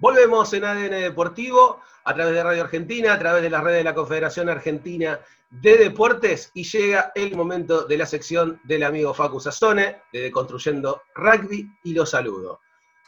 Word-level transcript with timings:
Volvemos 0.00 0.52
en 0.52 0.64
ADN 0.64 0.90
Deportivo 0.90 1.80
a 2.04 2.14
través 2.14 2.32
de 2.32 2.42
Radio 2.44 2.62
Argentina, 2.62 3.14
a 3.14 3.18
través 3.18 3.42
de 3.42 3.50
la 3.50 3.60
red 3.60 3.74
de 3.74 3.84
la 3.84 3.94
Confederación 3.94 4.48
Argentina 4.48 5.18
de 5.50 5.76
Deportes 5.76 6.52
y 6.54 6.62
llega 6.62 7.10
el 7.16 7.34
momento 7.34 7.84
de 7.84 7.98
la 7.98 8.06
sección 8.06 8.60
del 8.62 8.84
amigo 8.84 9.12
Facu 9.12 9.40
Sassone 9.40 10.02
de 10.12 10.30
Construyendo 10.30 11.02
Rugby 11.16 11.68
y 11.82 11.94
lo 11.94 12.06
saludo. 12.06 12.60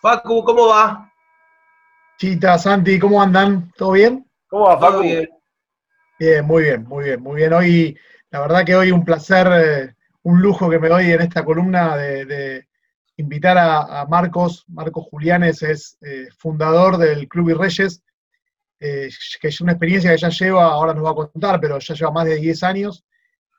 Facu, 0.02 0.42
¿cómo 0.42 0.66
va? 0.66 1.12
Chita, 2.18 2.58
Santi, 2.58 2.98
¿cómo 2.98 3.22
andan? 3.22 3.70
¿Todo 3.76 3.92
bien? 3.92 4.28
¿Cómo 4.48 4.64
va, 4.64 4.80
Facu? 4.80 5.02
Bien? 5.02 5.28
bien, 6.18 6.44
muy 6.44 6.64
bien, 6.64 6.84
muy 6.84 7.04
bien, 7.04 7.22
muy 7.22 7.36
bien. 7.36 7.52
Hoy, 7.52 7.98
la 8.30 8.40
verdad 8.40 8.64
que 8.64 8.74
hoy 8.74 8.90
un 8.90 9.04
placer, 9.04 9.46
eh, 9.52 9.94
un 10.24 10.42
lujo 10.42 10.68
que 10.68 10.80
me 10.80 10.88
doy 10.88 11.12
en 11.12 11.20
esta 11.20 11.44
columna 11.44 11.96
de 11.96 12.66
invitar 13.20 13.56
a, 13.58 14.06
Marcos. 14.06 14.64
Marcos 14.68 15.06
Julianes 15.10 15.62
es 15.62 15.98
eh, 16.00 16.28
fundador 16.36 16.96
del 16.96 17.28
Club 17.28 17.56
Reyes, 17.58 18.02
eh, 18.80 19.08
que 19.40 19.48
es 19.48 19.60
una 19.60 19.72
experiencia 19.72 20.10
que 20.10 20.18
ya 20.18 20.30
lleva, 20.30 20.64
ahora 20.66 20.94
nos 20.94 21.04
va 21.04 21.10
a 21.10 21.14
contar, 21.14 21.60
pero 21.60 21.78
ya 21.78 21.94
lleva 21.94 22.10
más 22.10 22.24
de 22.24 22.36
10 22.36 22.62
años. 22.62 23.04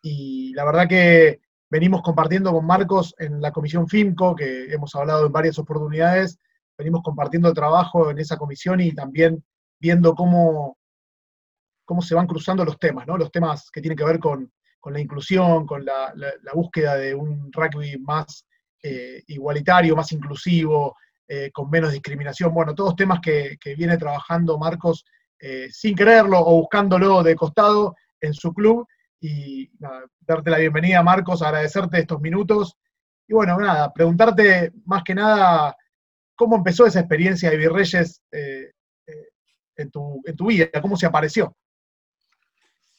Y 0.02 0.54
la 0.54 0.66
verdad 0.66 0.88
que 0.88 1.42
venimos 1.70 2.02
compartiendo 2.02 2.52
con 2.52 2.66
Marcos 2.66 3.16
en 3.20 3.42
la 3.42 3.52
comisión 3.52 3.88
FIMCO, 3.88 4.36
que 4.36 4.66
hemos 4.74 4.94
hablado 4.96 5.26
en 5.26 5.32
varias 5.32 5.58
oportunidades, 5.60 6.38
venimos 6.78 7.02
compartiendo 7.04 7.48
el 7.50 7.56
trabajo 7.56 8.10
en 8.10 8.20
esa 8.20 8.38
comisión 8.38 8.82
y 8.82 8.92
también 8.94 9.44
viendo 9.80 10.14
cómo, 10.14 10.78
cómo 11.86 12.02
se 12.02 12.16
van 12.16 12.28
cruzando 12.28 12.66
los 12.66 12.80
temas, 12.80 13.08
¿no? 13.08 13.18
Los 13.18 13.32
temas 13.32 13.70
que 13.72 13.82
tienen 13.82 13.98
que 13.98 14.04
ver 14.04 14.20
con, 14.20 14.52
la 14.86 15.00
inclusión, 15.00 15.66
con 15.66 15.86
la, 15.86 16.14
búsqueda 16.54 16.96
de 16.96 17.14
un 17.14 17.52
rugby 17.54 17.98
más 18.00 18.46
eh, 18.84 19.24
igualitario, 19.28 19.96
más 19.96 20.12
inclusivo, 20.12 20.98
eh, 21.28 21.52
con 21.52 21.70
menos 21.70 21.92
discriminación. 21.92 22.54
Bueno, 22.54 22.74
todos 22.74 22.96
temas 22.96 23.20
que, 23.20 23.58
viene 23.78 23.98
trabajando 23.98 24.58
Marcos 24.58 25.06
eh, 25.40 25.70
sin 25.72 25.96
quererlo 25.96 26.40
o 26.40 26.62
buscándolo 26.62 27.22
de 27.22 27.36
costado 27.36 27.96
en 28.20 28.34
su 28.34 28.54
club. 28.54 28.88
Y 29.20 29.70
darte 30.20 30.50
la 30.50 30.58
bienvenida, 30.58 31.04
Marcos, 31.04 31.44
agradecerte 31.44 32.00
estos 32.00 32.20
minutos. 32.22 32.76
Y 33.28 33.34
bueno, 33.34 33.56
nada, 33.60 33.94
preguntarte 33.94 34.72
más 34.86 35.04
que 35.04 35.14
nada 35.14 35.78
cómo 36.36 36.56
empezó 36.56 36.88
esa 36.88 37.02
experiencia 37.02 37.52
de 37.52 37.58
Virreyes 37.58 38.20
en 38.32 39.92
tu, 39.92 40.24
en 40.26 40.36
tu 40.36 40.48
vida, 40.48 40.70
cómo 40.82 40.98
se 40.98 41.06
apareció. 41.06 41.56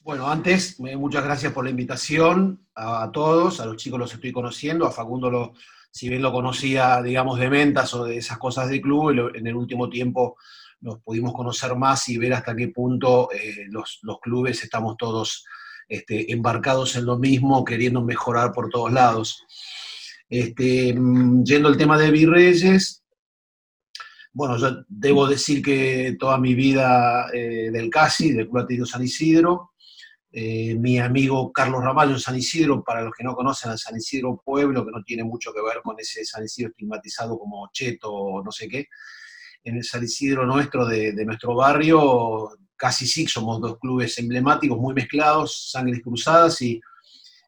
Bueno, 0.04 0.28
antes, 0.28 0.80
muchas 0.80 1.24
gracias 1.24 1.52
por 1.52 1.62
la 1.62 1.70
invitación 1.70 2.66
a, 2.74 3.08
todos, 3.12 3.60
a 3.60 3.66
los 3.66 3.76
chicos 3.76 4.00
los 4.00 4.12
estoy 4.12 4.32
conociendo, 4.32 4.84
a 4.84 4.90
Facundo, 4.90 5.30
lo, 5.30 5.52
si 5.92 6.08
bien 6.08 6.22
lo 6.22 6.32
conocía, 6.32 7.02
digamos, 7.02 7.38
de 7.38 7.50
ventas 7.50 7.92
o 7.92 8.04
de 8.04 8.16
esas 8.16 8.38
cosas 8.38 8.70
del 8.70 8.80
club, 8.80 9.30
en 9.34 9.46
el 9.46 9.54
último 9.54 9.90
tiempo 9.90 10.36
nos 10.80 11.00
pudimos 11.00 11.34
conocer 11.34 11.76
más 11.76 12.08
y 12.08 12.16
ver 12.16 12.32
hasta 12.32 12.56
qué 12.56 12.68
punto 12.68 13.28
eh, 13.30 13.66
los, 13.68 14.00
clubes 14.20 14.64
estamos 14.64 14.96
todos 14.96 15.44
este, 15.86 16.32
embarcados 16.32 16.96
en 16.96 17.04
lo 17.04 17.18
mismo, 17.18 17.64
queriendo 17.64 18.02
mejorar 18.02 18.52
por 18.52 18.70
todos 18.70 18.90
lados. 18.90 19.44
Este, 20.28 20.94
mm, 20.94 21.44
yendo 21.44 21.68
al 21.68 21.76
tema 21.76 21.98
de 21.98 22.10
Virreyes, 22.10 23.04
bueno, 24.32 24.56
yo 24.56 24.82
debo 24.88 25.26
decir 25.26 25.62
que 25.62 26.16
toda 26.18 26.38
mi 26.38 26.54
vida 26.54 27.28
eh, 27.34 27.70
del 27.70 27.90
CASI, 27.90 28.32
del 28.32 28.48
Club 28.48 28.62
Atlético 28.62 28.86
San 28.86 29.02
Isidro, 29.02 29.71
eh, 30.34 30.74
mi 30.76 30.98
amigo 30.98 31.52
Carlos 31.52 31.84
Ramallo 31.84 32.12
en 32.12 32.20
San 32.20 32.36
Isidro, 32.36 32.82
para 32.82 33.02
los 33.02 33.12
que 33.12 33.22
no 33.22 33.34
conocen 33.34 33.70
al 33.70 33.78
San 33.78 33.96
Isidro 33.96 34.40
Pueblo, 34.42 34.84
que 34.84 34.90
no 34.90 35.02
tiene 35.04 35.24
mucho 35.24 35.52
que 35.52 35.60
ver 35.60 35.82
con 35.82 35.94
ese 35.98 36.24
San 36.24 36.42
Isidro 36.42 36.70
estigmatizado 36.70 37.38
como 37.38 37.68
cheto 37.70 38.10
o 38.10 38.42
no 38.42 38.50
sé 38.50 38.66
qué, 38.66 38.86
en 39.62 39.76
el 39.76 39.84
San 39.84 40.02
Isidro 40.02 40.46
nuestro, 40.46 40.86
de, 40.86 41.12
nuestro 41.26 41.54
barrio, 41.54 42.48
casi 42.76 43.06
sí, 43.06 43.26
somos 43.26 43.60
dos 43.60 43.78
clubes 43.78 44.16
emblemáticos, 44.18 44.78
muy 44.78 44.94
mezclados, 44.94 45.70
sangres 45.70 46.00
cruzadas, 46.02 46.62
y 46.62 46.80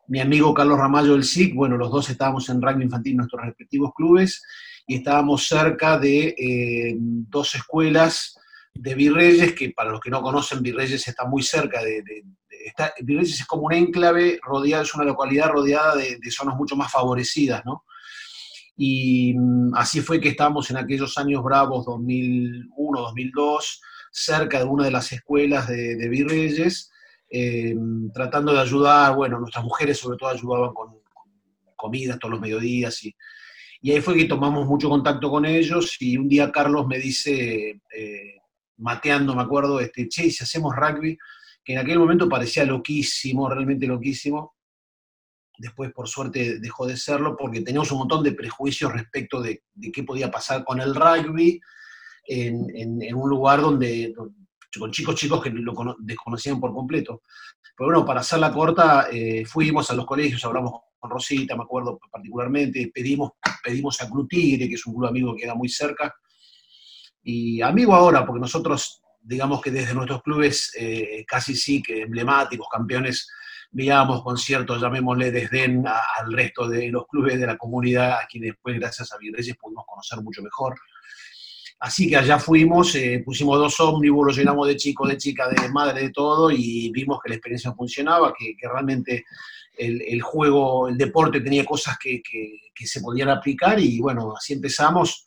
mi 0.08 0.20
amigo 0.20 0.52
Carlos 0.52 0.78
Ramallo 0.78 1.12
del 1.12 1.24
SIC, 1.24 1.54
bueno, 1.54 1.78
los 1.78 1.90
dos 1.90 2.10
estábamos 2.10 2.50
en 2.50 2.60
rugby 2.60 2.84
infantil 2.84 3.12
en 3.12 3.16
nuestros 3.18 3.42
respectivos 3.46 3.92
clubes, 3.96 4.42
y 4.86 4.96
estábamos 4.96 5.48
cerca 5.48 5.98
de 5.98 6.34
eh, 6.36 6.96
dos 6.98 7.54
escuelas 7.54 8.38
de 8.74 8.94
Virreyes, 8.94 9.54
que 9.54 9.70
para 9.70 9.90
los 9.90 10.00
que 10.00 10.10
no 10.10 10.20
conocen, 10.20 10.62
Virreyes 10.62 11.06
está 11.06 11.24
muy 11.24 11.42
cerca 11.42 11.82
de, 11.82 12.02
está, 12.64 12.92
es 12.96 13.46
como 13.46 13.64
un 13.64 13.72
enclave 13.72 14.38
rodeado, 14.42 14.82
es 14.82 14.94
una 14.94 15.04
localidad 15.04 15.50
rodeada 15.50 15.96
de, 15.96 16.18
zonas 16.30 16.56
mucho 16.56 16.76
más 16.76 16.90
favorecidas, 16.90 17.62
¿no? 17.64 17.84
Y 18.76 19.34
mm, 19.34 19.74
así 19.76 20.00
fue 20.00 20.20
que 20.20 20.30
estábamos 20.30 20.70
en 20.70 20.78
aquellos 20.78 21.16
años 21.18 21.42
bravos, 21.42 21.86
2001, 21.86 23.00
2002, 23.00 23.80
cerca 24.10 24.58
de 24.58 24.64
una 24.64 24.84
de 24.84 24.90
las 24.90 25.12
escuelas 25.12 25.68
de, 25.68 26.08
Virreyes, 26.08 26.90
eh, 27.30 27.74
tratando 28.12 28.52
de 28.52 28.60
ayudar, 28.60 29.14
bueno, 29.14 29.38
nuestras 29.38 29.64
mujeres 29.64 29.98
sobre 29.98 30.16
todo 30.16 30.30
ayudaban 30.30 30.72
con, 30.72 31.04
comidas 31.76 32.18
todos 32.18 32.32
los 32.32 32.40
mediodías 32.40 33.02
y, 33.04 33.14
y, 33.82 33.92
ahí 33.92 34.00
fue 34.00 34.16
que 34.16 34.24
tomamos 34.24 34.66
mucho 34.66 34.88
contacto 34.88 35.30
con 35.30 35.44
ellos 35.44 35.96
y 36.00 36.16
un 36.16 36.28
día 36.28 36.50
Carlos 36.50 36.86
me 36.86 36.98
dice, 36.98 37.80
eh, 37.94 38.38
mateando, 38.78 39.34
me 39.34 39.42
acuerdo, 39.42 39.80
este, 39.80 40.08
che, 40.08 40.30
si 40.30 40.42
hacemos 40.42 40.74
rugby, 40.74 41.16
que 41.64 41.72
en 41.72 41.78
aquel 41.78 41.98
momento 41.98 42.28
parecía 42.28 42.64
loquísimo, 42.64 43.48
realmente 43.48 43.86
loquísimo. 43.86 44.54
Después, 45.56 45.92
por 45.92 46.08
suerte, 46.08 46.58
dejó 46.58 46.86
de 46.86 46.96
serlo 46.96 47.36
porque 47.36 47.60
teníamos 47.60 47.90
un 47.92 47.98
montón 47.98 48.22
de 48.24 48.32
prejuicios 48.32 48.92
respecto 48.92 49.40
de, 49.40 49.62
qué 49.92 50.02
podía 50.02 50.30
pasar 50.30 50.64
con 50.64 50.80
el 50.80 50.94
rugby 50.94 51.60
en, 52.26 53.14
un 53.14 53.30
lugar 53.30 53.60
donde, 53.60 54.12
con 54.78 54.90
chicos 54.90 55.14
chicos 55.14 55.42
que 55.42 55.50
lo 55.50 55.96
desconocían 56.00 56.60
por 56.60 56.74
completo. 56.74 57.22
Pero 57.76 57.90
bueno, 57.90 58.04
para 58.04 58.20
hacerla 58.20 58.52
corta, 58.52 59.08
eh, 59.10 59.44
fuimos 59.46 59.90
a 59.90 59.94
los 59.94 60.06
colegios, 60.06 60.44
hablamos 60.44 60.80
con 60.98 61.10
Rosita, 61.10 61.56
me 61.56 61.64
acuerdo 61.64 61.98
particularmente, 62.10 62.90
pedimos, 62.92 63.32
pedimos 63.62 64.00
a 64.00 64.08
Club 64.08 64.28
Tigre, 64.28 64.68
que 64.68 64.74
es 64.74 64.86
un 64.86 64.94
club 64.94 65.06
amigo 65.06 65.34
que 65.36 65.44
era 65.44 65.54
muy 65.54 65.68
cerca, 65.68 66.14
y 67.24 67.62
amigo 67.62 67.94
ahora, 67.94 68.24
porque 68.24 68.40
nosotros 68.40 69.02
digamos 69.24 69.62
que 69.62 69.70
desde 69.70 69.94
nuestros 69.94 70.22
clubes 70.22 70.70
eh, 70.78 71.24
casi 71.26 71.56
sí 71.56 71.82
que 71.82 72.02
emblemáticos, 72.02 72.68
campeones, 72.70 73.26
veíamos 73.70 74.22
con 74.22 74.36
cierto, 74.36 74.78
llamémosle 74.78 75.32
desdén 75.32 75.84
al 75.86 76.32
resto 76.32 76.68
de 76.68 76.90
los 76.90 77.06
clubes 77.06 77.40
de 77.40 77.46
la 77.46 77.56
comunidad, 77.56 78.12
a 78.12 78.26
quienes 78.30 78.50
después, 78.50 78.78
gracias 78.78 79.12
a 79.12 79.18
Virreyes, 79.18 79.56
pudimos 79.56 79.84
conocer 79.86 80.20
mucho 80.22 80.42
mejor. 80.42 80.74
Así 81.80 82.08
que 82.08 82.16
allá 82.16 82.38
fuimos, 82.38 82.94
eh, 82.94 83.22
pusimos 83.24 83.58
dos 83.58 83.80
ómnibus, 83.80 84.26
los 84.26 84.36
llenamos 84.36 84.68
de 84.68 84.76
chicos, 84.76 85.08
de 85.08 85.16
chicas, 85.16 85.50
de 85.50 85.68
madre, 85.70 86.02
de 86.02 86.10
todo, 86.10 86.50
y 86.50 86.90
vimos 86.92 87.18
que 87.22 87.30
la 87.30 87.36
experiencia 87.36 87.72
funcionaba, 87.72 88.32
que, 88.38 88.54
realmente 88.62 89.24
el, 89.76 90.22
juego, 90.22 90.86
el 90.88 90.96
deporte 90.96 91.40
tenía 91.40 91.64
cosas 91.64 91.98
que, 91.98 92.22
que 92.22 92.86
se 92.86 93.00
podían 93.00 93.30
aplicar, 93.30 93.80
y 93.80 93.98
bueno, 94.00 94.34
así 94.36 94.52
empezamos 94.52 95.26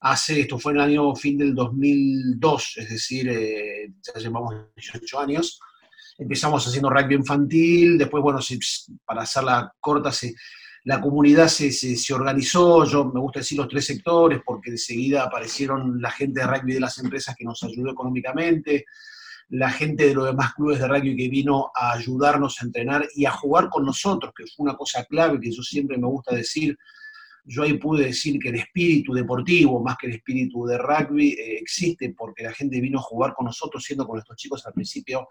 hace, 0.00 0.40
esto 0.40 0.58
fue 0.58 0.72
en 0.72 0.78
el 0.78 0.84
año 0.84 1.14
fin 1.14 1.38
del 1.38 1.54
2002, 1.54 2.74
es 2.76 2.90
decir, 2.90 3.28
eh, 3.28 3.92
ya 4.02 4.20
llevamos 4.20 4.54
18 4.76 5.20
años. 5.20 5.60
Empezamos 6.18 6.66
haciendo 6.66 6.90
rugby 6.90 7.14
infantil, 7.14 7.98
después, 7.98 8.22
bueno, 8.22 8.40
para 9.04 9.22
hacerla 9.22 9.72
corta, 9.80 10.10
la 10.84 11.00
comunidad 11.00 11.48
se, 11.48 11.70
se, 11.70 12.14
organizó, 12.14 12.84
yo 12.84 13.04
me 13.04 13.20
gusta 13.20 13.40
decir 13.40 13.58
los 13.58 13.68
tres 13.68 13.86
sectores, 13.86 14.40
porque 14.44 14.70
enseguida 14.70 15.24
aparecieron 15.24 16.00
la 16.00 16.10
gente 16.10 16.40
de 16.40 16.46
rugby 16.46 16.74
de 16.74 16.80
las 16.80 16.98
empresas 16.98 17.34
que 17.36 17.44
nos 17.44 17.62
ayudó 17.62 17.90
económicamente, 17.90 18.86
la 19.50 19.70
gente 19.70 20.08
de 20.08 20.14
los 20.14 20.26
demás 20.26 20.54
clubes 20.54 20.78
de 20.78 20.88
rugby 20.88 21.16
que 21.16 21.28
vino 21.28 21.70
a 21.74 21.92
ayudarnos 21.92 22.60
a 22.60 22.64
entrenar 22.64 23.06
y 23.14 23.24
a 23.24 23.30
jugar 23.30 23.68
con 23.68 23.84
nosotros, 23.84 24.32
que 24.36 24.44
fue 24.44 24.64
una 24.64 24.76
cosa 24.76 25.04
clave 25.04 25.40
que 25.40 25.50
yo 25.50 25.62
siempre 25.62 25.98
me 25.98 26.06
gusta 26.06 26.34
decir, 26.34 26.76
yo 27.48 27.62
ahí 27.62 27.74
pude 27.78 28.04
decir 28.04 28.38
que 28.38 28.50
el 28.50 28.56
espíritu 28.56 29.14
deportivo, 29.14 29.82
más 29.82 29.96
que 29.96 30.06
el 30.06 30.14
espíritu 30.14 30.66
de 30.66 30.76
rugby, 30.76 31.30
eh, 31.30 31.58
existe 31.58 32.14
porque 32.16 32.42
la 32.42 32.52
gente 32.52 32.78
vino 32.80 32.98
a 32.98 33.02
jugar 33.02 33.32
con 33.32 33.46
nosotros, 33.46 33.82
siendo 33.82 34.06
con 34.06 34.18
estos 34.18 34.36
chicos 34.36 34.66
al 34.66 34.74
principio 34.74 35.26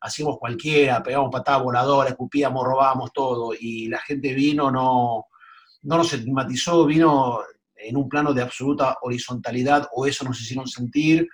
hacíamos 0.00 0.38
cualquiera, 0.38 1.02
pegábamos 1.02 1.32
patadas 1.32 1.62
voladoras, 1.64 2.10
escupíamos, 2.12 2.64
robábamos 2.64 3.12
todo, 3.12 3.52
y 3.58 3.88
la 3.88 3.98
gente 3.98 4.32
vino, 4.34 4.70
no, 4.70 5.26
no 5.82 5.96
nos 5.96 6.12
estigmatizó, 6.12 6.86
vino 6.86 7.40
en 7.74 7.96
un 7.96 8.08
plano 8.08 8.32
de 8.32 8.42
absoluta 8.42 8.98
horizontalidad, 9.02 9.88
o 9.92 10.06
eso 10.06 10.24
nos 10.24 10.40
hicieron 10.40 10.66
sentir, 10.66 11.28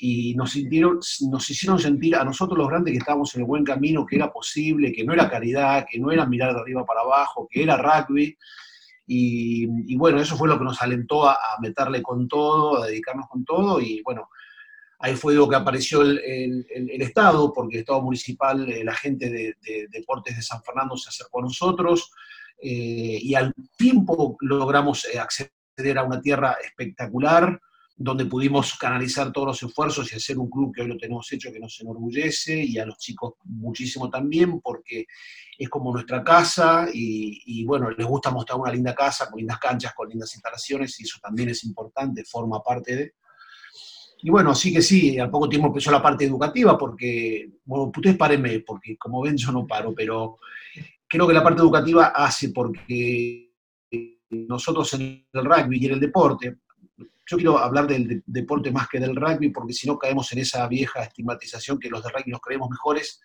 y 0.00 0.34
nos, 0.34 0.52
sintieron, 0.52 1.00
nos 1.30 1.50
hicieron 1.50 1.78
sentir 1.78 2.16
a 2.16 2.24
nosotros 2.24 2.56
los 2.56 2.68
grandes 2.68 2.92
que 2.92 2.98
estábamos 2.98 3.34
en 3.34 3.42
el 3.42 3.46
buen 3.46 3.64
camino, 3.64 4.06
que 4.06 4.16
era 4.16 4.32
posible, 4.32 4.92
que 4.92 5.04
no 5.04 5.12
era 5.12 5.28
caridad, 5.28 5.86
que 5.88 5.98
no 5.98 6.10
era 6.10 6.24
mirar 6.24 6.54
de 6.54 6.60
arriba 6.60 6.84
para 6.86 7.00
abajo, 7.00 7.48
que 7.50 7.64
era 7.64 7.76
rugby, 7.76 8.36
y, 9.10 9.96
bueno, 9.96 10.20
eso 10.20 10.36
fue 10.36 10.48
lo 10.48 10.58
que 10.58 10.64
nos 10.64 10.82
alentó 10.82 11.26
a, 11.26 11.38
meterle 11.62 12.02
con 12.02 12.28
todo, 12.28 12.82
a 12.82 12.86
dedicarnos 12.86 13.26
con 13.26 13.42
todo, 13.42 13.80
y 13.80 14.02
bueno, 14.02 14.28
ahí 14.98 15.16
fue 15.16 15.34
lo 15.34 15.48
que 15.48 15.56
apareció 15.56 16.02
el, 16.02 16.66
Estado, 17.00 17.50
porque 17.54 17.76
el 17.76 17.80
Estado 17.80 18.02
municipal, 18.02 18.70
eh, 18.70 18.84
la 18.84 18.94
gente 18.94 19.30
de, 19.30 19.56
Deportes 19.90 20.36
de 20.36 20.42
San 20.42 20.62
Fernando 20.62 20.94
se 20.98 21.08
acercó 21.08 21.38
a 21.38 21.44
nosotros, 21.44 22.12
eh, 22.60 23.18
y 23.22 23.34
al 23.34 23.54
tiempo 23.78 24.36
logramos 24.40 25.06
eh, 25.06 25.18
acceder 25.18 25.98
a 25.98 26.02
una 26.02 26.20
tierra 26.20 26.58
espectacular, 26.62 27.58
donde 28.00 28.26
pudimos 28.26 28.78
canalizar 28.78 29.32
todos 29.32 29.48
los 29.48 29.62
esfuerzos 29.64 30.12
y 30.12 30.16
hacer 30.16 30.38
un 30.38 30.48
club 30.48 30.72
que 30.72 30.82
hoy 30.82 30.88
lo 30.88 30.96
tenemos 30.96 31.30
hecho 31.32 31.52
que 31.52 31.58
nos 31.58 31.80
enorgullece 31.80 32.62
y 32.62 32.78
a 32.78 32.86
los 32.86 32.96
chicos 32.96 33.34
muchísimo 33.42 34.08
también 34.08 34.60
porque 34.60 35.04
es 35.58 35.68
como 35.68 35.92
nuestra 35.92 36.22
casa 36.22 36.86
y, 36.92 37.64
bueno, 37.64 37.90
les 37.90 38.06
gusta 38.06 38.30
mostrar 38.30 38.60
una 38.60 38.70
linda 38.70 38.94
casa 38.94 39.28
con 39.28 39.40
lindas 39.40 39.58
canchas, 39.58 39.94
con 39.94 40.08
lindas 40.08 40.32
instalaciones 40.32 40.98
y 41.00 41.02
eso 41.02 41.18
también 41.20 41.48
es 41.48 41.64
importante, 41.64 42.24
forma 42.24 42.62
parte 42.62 42.94
de... 42.94 43.14
Y 44.22 44.30
bueno, 44.30 44.54
sí 44.54 44.72
que 44.72 44.82
sí, 44.82 45.18
al 45.18 45.30
poco 45.30 45.48
tiempo 45.48 45.66
empezó 45.66 45.90
la 45.90 46.02
parte 46.02 46.24
educativa 46.24 46.78
porque, 46.78 47.50
bueno, 47.64 47.90
ustedes 47.94 48.16
párenme, 48.16 48.60
porque 48.60 48.96
como 48.96 49.22
ven 49.22 49.36
yo 49.36 49.50
no 49.50 49.66
paro, 49.66 49.92
pero 49.92 50.38
creo 51.08 51.26
que 51.26 51.34
la 51.34 51.42
parte 51.42 51.62
educativa 51.62 52.06
hace 52.14 52.50
porque 52.50 53.54
nosotros 54.30 54.92
en 54.94 55.26
el 55.32 55.44
rugby 55.44 55.78
y 55.80 55.86
en 55.86 55.94
el 55.94 56.00
deporte, 56.00 56.58
yo 56.98 57.36
quiero 57.36 57.58
hablar 57.58 57.86
del 57.86 58.22
deporte 58.26 58.70
más 58.70 58.88
que 58.88 58.98
del 58.98 59.14
rugby, 59.14 59.50
porque 59.50 59.72
si 59.72 59.86
no 59.86 59.98
caemos 59.98 60.32
en 60.32 60.40
esa 60.40 60.66
vieja 60.66 61.02
estigmatización 61.02 61.78
que 61.78 61.88
los 61.88 62.02
de 62.02 62.10
rugby 62.10 62.30
nos 62.30 62.40
creemos 62.40 62.70
mejores, 62.70 63.20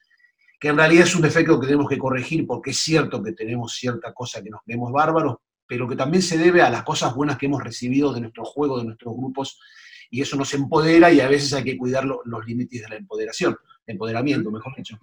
que 0.59 0.69
en 0.69 0.77
realidad 0.77 1.05
es 1.05 1.15
un 1.15 1.21
defecto 1.21 1.59
que 1.59 1.67
tenemos 1.67 1.89
que 1.89 1.97
corregir, 1.97 2.45
porque 2.47 2.71
es 2.71 2.77
cierto 2.77 3.21
que 3.21 3.33
tenemos 3.33 3.73
cierta 3.73 4.13
cosa 4.13 4.41
que 4.41 4.49
nos 4.49 4.61
creemos 4.63 4.91
bárbaros, 4.91 5.37
pero 5.67 5.87
que 5.87 5.95
también 5.95 6.21
se 6.21 6.37
debe 6.37 6.61
a 6.61 6.69
las 6.69 6.83
cosas 6.83 7.15
buenas 7.15 7.37
que 7.37 7.47
hemos 7.47 7.63
recibido 7.63 8.13
de 8.13 8.21
nuestro 8.21 8.45
juego, 8.45 8.77
de 8.77 8.85
nuestros 8.85 9.15
grupos, 9.15 9.59
y 10.09 10.21
eso 10.21 10.37
nos 10.37 10.53
empodera 10.53 11.11
y 11.11 11.19
a 11.19 11.27
veces 11.27 11.53
hay 11.53 11.63
que 11.63 11.77
cuidar 11.77 12.05
los 12.05 12.45
límites 12.45 12.81
de 12.81 12.89
la 12.89 12.95
empoderación, 12.97 13.57
empoderamiento, 13.87 14.51
mejor 14.51 14.75
dicho. 14.75 14.99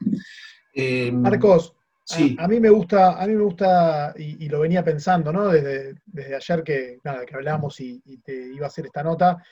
Eh, 0.73 1.11
Marcos, 1.11 1.75
a, 2.39 2.49
mí 2.49 2.61
me 2.61 2.71
gusta, 2.71 3.21
a 3.21 3.27
mí 3.27 3.35
me 3.35 3.43
gusta, 3.43 4.15
y, 4.17 4.49
lo 4.49 4.61
venía 4.61 4.85
pensando, 4.85 5.33
¿no? 5.33 5.49
Desde, 5.49 5.97
ayer 6.35 6.63
que, 6.63 6.99
nada, 7.05 7.25
que 7.25 7.35
hablamos 7.35 7.81
y, 7.81 8.01
te 8.25 8.53
iba 8.53 8.67
a 8.67 8.69
hacer 8.69 8.87
esta 8.87 9.03
nota, 9.03 9.43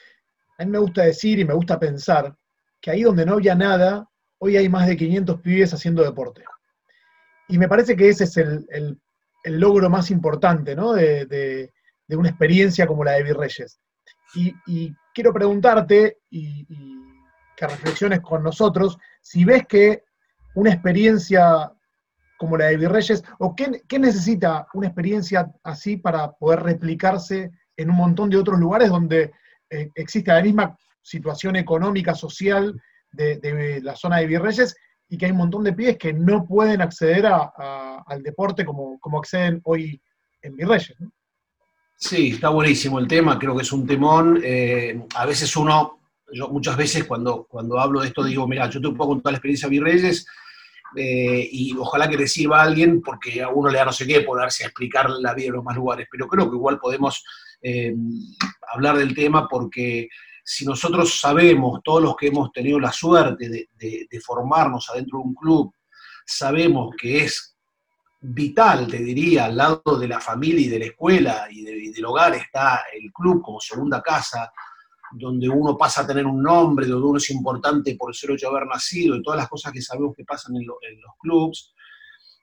a 0.59 0.65
mí 0.65 0.71
me 0.71 0.79
gusta 0.79 1.03
decir 1.03 1.39
y 1.39 1.45
me 1.45 1.55
gusta 1.55 1.79
pensar 1.79 2.35
que 2.81 2.91
ahí 2.91 3.03
donde 3.03 3.27
no 3.27 3.35
había 3.35 3.55
nada, 3.55 4.09
hoy 4.39 4.57
hay 4.57 4.69
más 4.69 4.87
de 4.87 4.97
500 4.97 5.41
pibes 5.41 5.75
haciendo 5.75 6.03
deporte. 6.03 6.43
Y 7.49 7.59
me 7.59 7.69
parece 7.69 7.97
que 7.97 8.09
ese 8.09 8.25
es 8.25 8.37
el, 8.37 8.99
logro 9.45 9.89
más 9.89 10.11
importante, 10.11 10.75
¿no? 10.75 10.93
De, 10.93 11.71
una 12.11 12.29
experiencia 12.29 12.87
como 12.87 13.05
la 13.05 13.13
de 13.13 13.23
Virreyes. 13.23 13.81
Y, 14.35 14.55
y 14.67 14.95
quiero 15.15 15.33
preguntarte, 15.33 16.19
y, 16.31 16.67
que 17.57 17.67
reflexiones 17.67 18.21
con 18.21 18.43
nosotros, 18.43 18.99
si 19.21 19.45
ves 19.45 19.67
que 19.67 20.05
una 20.55 20.73
experiencia 20.73 21.73
como 22.39 22.57
la 22.57 22.67
de 22.67 22.79
Virreyes? 22.79 23.23
¿O 23.39 23.55
qué, 23.55 23.99
necesita 23.99 24.67
una 24.73 24.87
experiencia 24.87 25.53
así 25.63 25.99
para 25.99 26.33
poder 26.33 26.63
replicarse 26.63 27.51
en 27.77 27.91
un 27.91 27.97
montón 27.97 28.31
de 28.31 28.39
otros 28.39 28.59
lugares 28.59 28.89
donde 28.89 29.33
eh, 29.69 29.91
existe 29.95 30.33
la 30.33 30.43
misma 30.43 30.79
situación 31.03 31.57
económica, 31.57 32.15
social 32.15 32.81
de, 33.11 33.81
la 33.83 33.97
zona 33.97 34.19
de 34.19 34.27
Virreyes 34.27 34.75
y 35.09 35.19
que 35.19 35.27
hay 35.27 35.33
un 35.33 35.39
montón 35.39 35.65
de 35.65 35.73
pies 35.73 35.99
que 35.99 36.13
no 36.13 36.47
pueden 36.47 36.81
acceder 36.81 37.27
al 37.27 38.23
deporte 38.23 38.65
como, 38.65 38.99
acceden 39.19 39.61
hoy 39.65 40.01
en 40.43 40.57
Virreyes? 40.57 40.97
Sí, 41.97 42.31
está 42.35 42.51
buenísimo 42.51 43.01
el 43.01 43.09
tema, 43.09 43.39
creo 43.39 43.57
que 43.57 43.63
es 43.63 43.73
un 43.73 43.85
temón. 43.85 44.41
Eh, 44.45 45.03
a 45.17 45.27
veces 45.27 45.57
uno, 45.57 45.99
yo 46.33 46.49
muchas 46.49 46.77
veces 46.77 47.05
cuando, 47.05 47.47
cuando 47.49 47.81
hablo 47.81 48.01
de 48.01 48.09
esto 48.09 48.23
digo, 48.23 48.47
mira, 48.47 48.71
yo 48.71 48.81
te 48.81 48.91
puedo 48.91 49.11
contar 49.11 49.33
la 49.33 49.39
experiencia 49.39 49.69
de 49.69 49.73
Virreyes, 49.73 50.27
eh, 50.97 51.49
y 51.51 51.75
ojalá 51.77 52.09
que 52.09 52.17
le 52.17 52.29
sirva 52.29 52.61
a 52.61 52.65
alguien, 52.65 53.03
porque 53.03 53.43
a 53.43 53.49
uno 53.49 53.71
le 53.71 53.79
da 53.79 53.85
no 53.85 53.93
sé 53.93 54.07
qué 54.07 54.23
poderse 54.23 54.65
explicar 54.65 55.11
la 55.11 55.35
vida 55.35 55.49
en 55.49 55.55
los 55.55 55.65
más 55.65 55.77
lugares, 55.77 56.07
pero 56.11 56.27
creo 56.27 56.51
que 56.51 56.57
igual 56.57 56.79
podemos 56.79 57.23
eh, 57.63 57.95
hablar 58.73 58.97
del 58.97 59.15
tema 59.15 59.49
porque 59.49 60.09
si 60.45 60.65
nosotros 60.65 61.21
sabemos, 61.21 61.81
todos 61.85 62.03
los 62.03 62.17
que 62.17 62.29
hemos 62.29 62.51
tenido 62.53 62.81
la 62.81 62.91
suerte 62.91 63.51
de, 63.51 64.21
formarnos 64.25 64.89
adentro 64.89 65.19
de 65.19 65.25
un 65.25 65.35
club, 65.35 65.75
sabemos 66.25 66.95
que 66.99 67.25
es 67.25 67.55
vital, 68.21 68.87
te 68.87 68.99
diría, 68.99 69.45
al 69.45 69.57
lado 69.59 69.99
de 69.99 70.09
la 70.09 70.21
familia 70.21 70.67
y 70.67 70.69
de 70.69 70.79
la 70.79 70.85
escuela 70.87 71.49
y 71.51 71.91
del 71.91 72.05
hogar 72.05 72.35
está 72.35 72.85
el 72.99 73.13
club 73.13 73.43
como 73.43 73.61
segunda 73.61 74.01
casa, 74.01 74.51
donde 75.13 75.49
uno 75.49 75.77
pasa 75.77 76.03
a 76.03 76.07
tener 76.07 76.27
un 76.27 76.43
nombre, 76.43 76.87
donde 76.87 77.07
uno 77.07 77.19
es 77.19 77.31
importante 77.31 77.97
por 77.97 78.11
el 78.11 78.15
ser 78.15 78.31
hecho 78.31 78.51
de 78.51 78.57
haber 78.57 78.69
nacido 78.69 79.17
y 79.17 79.23
todas 79.23 79.39
las 79.39 79.49
cosas 79.49 79.73
que 79.73 79.83
sabemos 79.83 80.15
que 80.17 80.25
pasan 80.25 80.57
en, 80.57 80.67
los 80.67 80.79
clubs, 81.19 81.75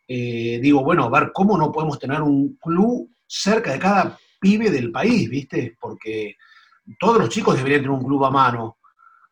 eh, 0.08 0.60
digo, 0.62 0.84
bueno, 0.84 1.06
a 1.06 1.10
ver, 1.10 1.32
¿cómo 1.34 1.58
no 1.58 1.72
podemos 1.72 2.00
tener 2.00 2.22
un 2.22 2.58
club 2.62 3.10
cerca 3.28 3.72
de 3.72 3.80
cada 3.80 4.18
pibe 4.40 4.70
del 4.70 4.92
país, 4.92 5.30
viste? 5.30 5.76
Porque 5.80 6.36
todos 7.00 7.18
los 7.18 7.30
chicos 7.30 7.56
deberían 7.56 7.82
tener 7.82 7.98
un 7.98 8.06
club 8.06 8.26
a 8.26 8.32
mano. 8.32 8.78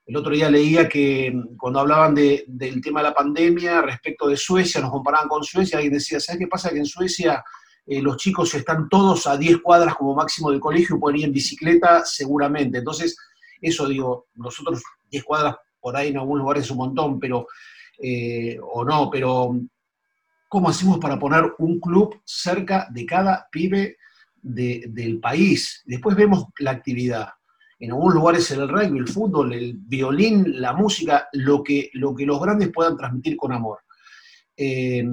El 0.05 0.17
otro 0.17 0.33
día 0.33 0.49
leía 0.49 0.89
que 0.89 1.31
mm, 1.31 1.55
cuando 1.57 1.79
hablaban 1.79 2.15
del 2.15 2.81
tema 2.81 3.01
de 3.01 3.09
la 3.09 3.13
pandemia 3.13 3.81
respecto 3.81 4.27
de 4.27 4.37
Suecia, 4.37 4.81
nos 4.81 4.91
comparaban 4.91 5.29
con 5.29 5.43
Suecia, 5.43 5.81
y 5.81 5.89
decía, 5.89 6.19
¿sabes 6.19 6.39
qué 6.39 6.47
pasa? 6.47 6.71
Que 6.71 6.79
en 6.79 6.85
Suecia 6.85 7.43
eh, 7.85 8.01
los 8.01 8.17
chicos 8.17 8.53
están 8.53 8.87
todos 8.87 9.27
a 9.27 9.37
10 9.37 9.57
cuadras 9.61 9.95
como 9.95 10.15
máximo 10.15 10.51
del 10.51 10.59
colegio, 10.59 10.99
pueden 10.99 11.19
ir 11.19 11.25
en 11.25 11.33
bicicleta 11.33 12.05
seguramente. 12.05 12.77
Entonces, 12.77 13.17
eso 13.61 13.87
digo, 13.87 14.27
nosotros 14.35 14.81
10 15.09 15.23
cuadras 15.23 15.55
por 15.79 15.95
ahí 15.95 16.09
en 16.09 16.17
algunos 16.17 16.41
lugares 16.43 16.63
es 16.63 16.71
un 16.71 16.77
montón, 16.77 17.19
pero, 17.19 17.47
eh, 18.01 18.57
o 18.61 18.85
no, 18.85 19.09
pero 19.11 19.59
¿cómo 20.47 20.69
hacemos 20.69 20.97
para 20.97 21.19
poner 21.19 21.53
un 21.57 21.79
club 21.79 22.21
cerca 22.23 22.87
de 22.89 23.05
cada 23.05 23.47
pibe 23.51 23.97
del 24.41 25.19
país? 25.19 25.83
Después 25.85 26.15
vemos 26.15 26.45
la 26.59 26.71
actividad. 26.71 27.29
En 27.79 27.91
algunos 27.91 28.15
lugares 28.15 28.49
el 28.51 28.69
rugby, 28.69 28.97
el 28.97 29.09
fútbol, 29.09 29.51
el 29.51 29.73
violín, 29.75 30.61
la 30.61 30.71
música, 30.71 31.27
lo 31.33 31.61
que, 31.61 31.89
lo 31.93 32.15
que 32.15 32.25
los 32.25 32.39
grandes 32.39 32.71
puedan 32.71 32.95
transmitir 32.95 33.35
con 33.35 33.51
amor. 33.51 33.79
Eh, 34.55 35.03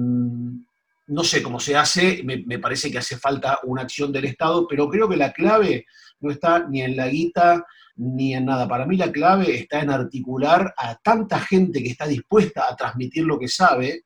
no 1.11 1.25
sé 1.25 1.43
cómo 1.43 1.59
se 1.59 1.75
hace, 1.75 2.23
me, 2.23 2.57
parece 2.59 2.89
que 2.89 2.97
hace 2.97 3.17
falta 3.17 3.59
una 3.63 3.81
acción 3.81 4.13
del 4.13 4.25
Estado, 4.25 4.65
pero 4.65 4.89
creo 4.89 5.09
que 5.09 5.17
la 5.17 5.33
clave 5.33 5.85
no 6.21 6.31
está 6.31 6.65
ni 6.69 6.81
en 6.81 6.95
la 6.95 7.07
guita 7.07 7.65
ni 7.97 8.33
en 8.33 8.45
nada. 8.45 8.65
Para 8.65 8.85
mí 8.85 8.95
la 8.95 9.11
clave 9.11 9.57
está 9.57 9.81
en 9.81 9.89
articular 9.89 10.73
a 10.77 10.95
tanta 10.95 11.39
gente 11.39 11.83
que 11.83 11.89
está 11.89 12.07
dispuesta 12.07 12.65
a 12.69 12.77
transmitir 12.77 13.25
lo 13.25 13.37
que 13.37 13.49
sabe 13.49 14.05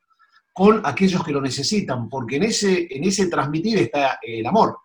con 0.51 0.81
aquellos 0.83 1.23
que 1.23 1.31
lo 1.31 1.41
necesitan, 1.41 2.09
porque 2.09 2.37
en 2.37 2.43
ese, 2.43 2.87
en 2.89 3.03
ese 3.03 3.27
transmitir 3.27 3.77
está 3.77 4.17
el 4.21 4.45
amor. 4.45 4.75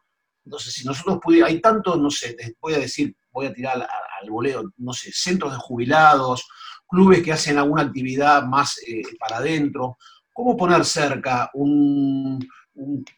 Entonces, 0.44 0.75
si 0.75 0.84
nosotros 0.84 1.20
pudiéramos, 1.22 1.55
hay 1.55 1.61
tantos, 1.61 1.99
no 1.99 2.11
sé, 2.11 2.37
voy 2.61 2.75
a 2.75 2.81
decir, 2.81 3.17
voy 3.32 3.46
a 3.46 3.52
tirar 3.52 3.76
al, 3.76 4.31
voleo, 4.31 4.72
no 4.76 4.93
sé, 4.93 5.11
centros 5.11 5.52
de 5.52 5.58
jubilados, 5.58 6.46
clubes 6.87 7.22
que 7.22 7.32
hacen 7.32 7.56
alguna 7.56 7.82
actividad 7.82 8.44
más 8.44 8.79
eh, 8.86 9.03
para 9.19 9.39
adentro, 9.39 9.96
¿Cómo 10.41 10.56
poner 10.56 10.87
cerca 10.87 11.51
un, 11.53 12.39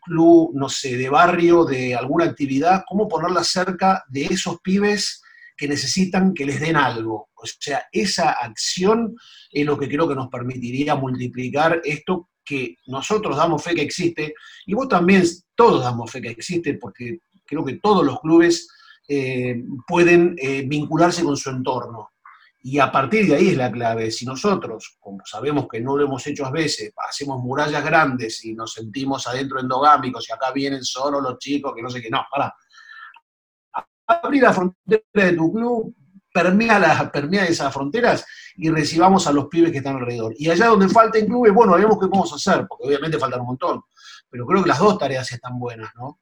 club, 0.05 0.51
no 0.55 0.69
sé, 0.69 0.97
de 0.97 1.09
barrio, 1.09 1.65
de 1.65 1.95
alguna 1.95 2.25
actividad? 2.25 2.83
¿Cómo 2.85 3.07
ponerla 3.07 3.45
cerca 3.45 4.03
de 4.09 4.25
esos 4.25 4.59
pibes 4.61 5.23
que 5.57 5.69
necesitan 5.69 6.35
que 6.35 6.45
les 6.45 6.59
den 6.59 6.75
algo? 6.75 7.29
O 7.37 7.47
sea, 7.47 7.85
esa 7.93 8.31
acción 8.31 9.15
es 9.53 9.65
lo 9.65 9.79
que 9.79 9.89
creo 9.89 10.09
que 10.09 10.17
nos 10.17 10.31
permitiría 10.31 10.97
multiplicar 10.97 11.81
esto 11.85 12.29
que 12.45 12.75
nosotros 12.89 13.37
damos 13.37 13.63
fe 13.63 13.77
que 13.77 13.83
existe, 13.83 14.35
y 14.67 14.75
vos 14.75 14.89
también, 14.89 15.23
todos 15.55 15.85
damos 15.85 16.11
fe 16.11 16.21
que 16.21 16.31
existe, 16.31 16.75
porque 16.75 17.21
creo 17.47 17.65
que 17.65 17.75
todos 17.75 18.05
los 18.05 18.19
clubes 18.19 18.67
eh, 19.07 19.63
pueden 19.87 20.35
eh, 20.39 20.65
vincularse 20.67 21.23
con 21.23 21.37
su 21.37 21.51
entorno. 21.51 22.11
Y 22.65 22.79
a 22.79 22.93
partir 22.93 23.27
de 23.27 23.35
ahí 23.35 23.49
es 23.49 23.57
la 23.57 23.73
clave. 23.73 24.11
Si 24.13 24.25
nosotros, 24.25 24.97
como 25.01 25.19
sabemos 25.25 25.67
que 25.69 25.81
no 25.81 25.97
lo 25.97 26.05
hemos 26.05 26.25
hecho 26.27 26.47
a 26.47 26.51
veces, 26.53 26.93
hacemos 27.09 27.43
murallas 27.43 27.85
grandes 27.85 28.45
y 28.45 28.55
nos 28.55 28.73
sentimos 28.73 29.27
adentro 29.27 29.59
endogámicos 29.59 30.29
y 30.29 30.33
acá 30.33 30.53
vienen 30.53 30.85
solo 30.85 31.21
los 31.21 31.39
chicos 31.39 31.73
que 31.75 31.83
no 31.83 31.91
sé 31.91 32.01
qué, 32.01 32.09
no, 32.09 32.25
para. 32.31 32.55
Abrir 34.07 34.43
la 34.43 34.53
frontera 34.53 35.03
de 35.13 35.33
tu 35.33 35.53
club, 35.53 35.95
permea, 36.33 36.79
las, 36.79 37.11
permea 37.11 37.47
esas 37.47 37.73
fronteras 37.73 38.25
y 38.57 38.71
recibamos 38.71 39.27
a 39.27 39.33
los 39.33 39.47
pibes 39.47 39.73
que 39.73 39.79
están 39.79 39.97
alrededor. 39.97 40.35
Y 40.37 40.49
allá 40.51 40.67
donde 40.67 40.89
falten 40.89 41.27
clubes, 41.27 41.53
bueno, 41.53 41.75
veremos 41.75 41.99
qué 41.99 42.07
a 42.07 42.35
hacer, 42.35 42.67
porque 42.69 42.87
obviamente 42.87 43.19
faltan 43.19 43.41
un 43.41 43.47
montón. 43.47 43.83
Pero 44.31 44.47
creo 44.47 44.63
que 44.63 44.69
las 44.69 44.79
dos 44.79 44.99
tareas 44.99 45.31
están 45.33 45.59
buenas, 45.59 45.91
¿no? 45.97 46.21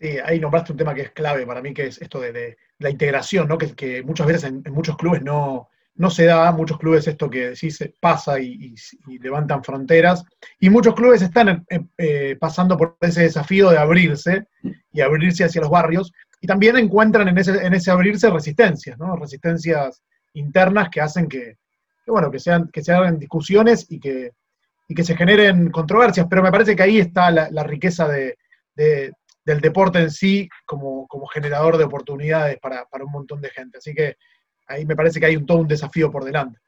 Sí, 0.00 0.16
ahí 0.24 0.38
nombraste 0.38 0.72
un 0.72 0.78
tema 0.78 0.94
que 0.94 1.02
es 1.02 1.10
clave 1.10 1.44
para 1.44 1.60
mí, 1.60 1.74
que 1.74 1.86
es 1.88 2.00
esto 2.00 2.20
de, 2.20 2.56
la 2.78 2.90
integración, 2.90 3.48
¿no? 3.48 3.58
que, 3.58 4.02
muchas 4.04 4.26
veces 4.28 4.44
en, 4.44 4.62
muchos 4.70 4.96
clubes 4.96 5.22
no, 5.22 5.68
no, 5.96 6.10
se 6.10 6.26
da, 6.26 6.52
muchos 6.52 6.78
clubes 6.78 7.08
esto 7.08 7.28
que 7.28 7.50
decís 7.50 7.82
pasa 7.98 8.38
y, 8.38 8.76
levantan 9.20 9.64
fronteras, 9.64 10.24
y 10.60 10.70
muchos 10.70 10.94
clubes 10.94 11.22
están 11.22 11.66
eh, 11.96 12.36
pasando 12.38 12.76
por 12.76 12.96
ese 13.00 13.22
desafío 13.22 13.70
de 13.70 13.78
abrirse 13.78 14.46
y 14.92 15.00
abrirse 15.00 15.42
hacia 15.42 15.62
los 15.62 15.70
barrios, 15.70 16.12
y 16.40 16.46
también 16.46 16.76
encuentran 16.76 17.26
en 17.26 17.36
ese, 17.36 17.66
en 17.66 17.74
ese 17.74 17.90
abrirse 17.90 18.30
resistencias, 18.30 18.96
¿no? 18.98 19.16
resistencias 19.16 20.04
internas 20.34 20.90
que 20.90 21.00
hacen 21.00 21.26
que, 21.26 21.56
bueno, 22.06 22.30
que, 22.30 22.38
sean, 22.38 22.70
que 22.72 22.84
se 22.84 22.92
hagan 22.92 23.18
discusiones 23.18 23.84
y 23.90 23.98
que, 23.98 24.30
que 24.88 25.02
se 25.02 25.16
generen 25.16 25.72
controversias, 25.72 26.28
pero 26.30 26.40
me 26.40 26.52
parece 26.52 26.76
que 26.76 26.84
ahí 26.84 27.00
está 27.00 27.32
la, 27.32 27.64
riqueza 27.64 28.06
de 28.06 28.36
del 29.48 29.62
deporte 29.62 29.98
en 29.98 30.10
sí 30.10 30.46
como, 30.66 31.06
como 31.08 31.26
generador 31.26 31.78
de 31.78 31.84
oportunidades 31.84 32.58
para, 32.60 32.84
para, 32.84 33.04
un 33.04 33.12
montón 33.12 33.40
de 33.40 33.48
gente. 33.48 33.78
Así 33.78 33.94
que 33.94 34.16
ahí 34.66 34.84
me 34.84 34.94
parece 34.94 35.18
que 35.18 35.24
hay 35.24 35.36
un, 35.36 35.46
todo 35.46 35.58
un 35.58 35.66
desafío 35.66 36.10
por 36.10 36.22
delante. 36.22 36.60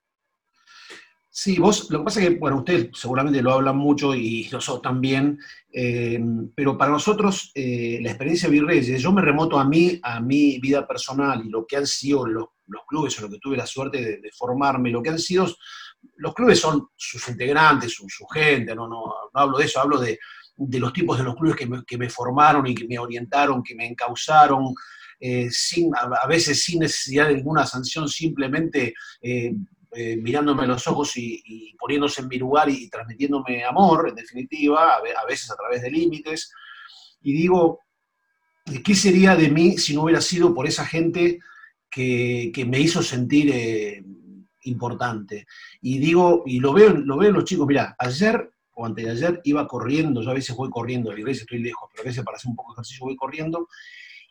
Sí, 1.29 1.59
vos, 1.59 1.91
lo 1.91 1.99
que 1.99 2.05
pasa 2.05 2.23
es 2.23 2.29
que, 2.29 2.35
bueno, 2.37 2.57
ustedes 2.57 2.89
seguramente 2.95 3.43
lo 3.43 3.53
hablan 3.53 3.77
mucho 3.77 4.15
y 4.15 4.49
nosotros 4.51 4.83
también, 4.83 5.39
eh, 5.71 6.19
pero 6.55 6.79
para 6.79 6.91
nosotros 6.91 7.53
eh, 7.55 7.99
la 8.01 8.09
experiencia 8.09 8.49
de 8.49 8.55
Virreyes, 8.55 9.03
yo 9.03 9.13
me 9.13 9.21
remoto 9.21 9.59
a 9.59 9.65
mí, 9.65 10.01
a 10.03 10.19
mi 10.19 10.59
vida 10.59 10.89
personal 10.89 11.45
y 11.45 11.51
lo 11.51 11.67
que 11.67 11.77
han 11.77 11.87
sido 11.87 12.27
los, 12.27 12.47
clubes 12.89 13.17
en 13.19 13.25
los 13.25 13.33
que 13.33 13.39
tuve 13.39 13.59
la 13.59 13.67
suerte 13.67 14.21
de, 14.23 14.31
formarme, 14.33 14.91
lo 14.91 15.03
que 15.03 15.11
han 15.11 15.19
sido, 15.19 15.47
los 16.17 16.35
clubes 16.35 16.59
son 16.59 16.89
sus 16.97 17.29
integrantes, 17.29 17.93
su, 17.93 18.27
gente, 18.27 18.75
no, 18.75 18.89
no, 18.89 19.05
no, 19.33 19.41
hablo 19.41 19.59
de 19.59 19.67
eso, 19.67 19.81
hablo 19.81 20.01
de, 20.01 20.19
los 20.69 20.93
tipos 20.93 21.19
de 21.19 21.25
los 21.25 21.37
clubes 21.37 21.57
que 21.57 21.67
me, 21.67 21.85
que 21.85 21.99
me, 21.99 22.11
formaron 22.11 22.67
y 22.67 22.75
que 22.75 22.87
me 22.87 22.99
orientaron, 22.99 23.62
que 23.62 23.75
me 23.75 23.87
encauzaron, 23.87 24.75
eh, 25.19 25.49
sin, 25.50 25.90
a, 25.95 26.26
veces 26.26 26.62
sin 26.62 26.81
necesidad 26.81 27.29
de 27.29 27.37
ninguna 27.37 27.67
sanción, 27.67 28.09
simplemente 28.09 28.95
eh, 29.21 30.17
mirándome 30.17 30.62
a 30.62 30.67
los 30.67 30.87
ojos 30.87 31.17
y, 31.17 31.75
poniéndose 31.79 32.23
en 32.23 32.29
mi 32.29 32.38
lugar 32.38 32.71
y, 32.71 32.88
transmitiéndome 32.88 33.64
amor, 33.64 34.09
en 34.09 34.14
definitiva, 34.14 34.95
a, 34.97 35.26
veces 35.26 35.50
a 35.50 35.57
través 35.57 35.83
de 35.83 35.90
límites. 35.90 36.52
Y 37.23 37.33
digo, 37.33 37.81
¿qué 38.85 38.95
sería 38.95 39.37
de 39.37 39.50
mí 39.50 39.76
si 39.79 39.95
no 39.95 40.05
hubiera 40.05 40.21
sido 40.21 40.55
por 40.55 40.67
esa 40.67 40.87
gente 40.87 41.40
que, 41.90 42.52
me 42.67 42.81
hizo 42.81 43.02
sentir 43.02 43.50
eh, 43.52 44.05
importante? 44.62 45.47
Y 45.83 45.99
digo, 45.99 46.45
y 46.47 46.61
lo 46.61 46.73
veo, 46.73 46.95
lo 46.95 47.19
veo 47.19 47.31
en 47.31 47.35
los 47.35 47.45
chicos, 47.45 47.67
mira, 47.67 47.97
ayer 47.99 48.49
o 48.75 48.87
antes 48.87 49.05
de 49.05 49.11
ayer 49.11 49.41
iba 49.45 49.67
corriendo, 49.67 50.23
yo 50.23 50.31
a 50.31 50.35
veces 50.35 50.57
voy 50.57 50.71
corriendo, 50.71 51.11
a 51.11 51.15
veces 51.15 51.43
estoy 51.43 51.59
lejos, 51.59 51.89
pero 51.93 52.03
a 52.03 52.07
veces 52.07 52.25
para 52.25 52.37
hacer 52.37 52.49
un 52.49 52.57
poco 52.57 52.73
de 52.73 52.75
ejercicio 52.77 53.07
voy 53.07 53.17
corriendo, 53.17 53.69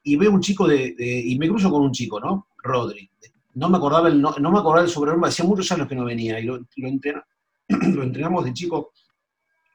y 0.04 0.16
veo 0.16 0.32
un 0.32 0.42
chico 0.42 0.68
de, 0.68 0.96
y 0.98 1.38
me 1.38 1.48
cruzo 1.48 1.70
con 1.70 1.82
un 1.82 1.92
chico, 1.92 2.20
¿no? 2.20 2.48
Rodri, 2.64 3.10
no 3.56 3.70
me 3.70 3.78
acordaba 3.78 4.08
el, 4.08 4.22
no, 4.22 4.32
me 4.32 4.60
acordaba 4.60 4.82
el 4.82 4.90
sobrenombre, 4.90 5.30
hacía 5.30 5.46
muchos 5.46 5.72
años 5.72 5.88
que 5.88 5.96
no 5.96 6.06
venía, 6.06 6.40
y 6.40 6.44
lo, 6.44 6.58
lo, 7.68 8.04
entrenamos 8.04 8.46
de 8.46 8.54
chico 8.54 8.94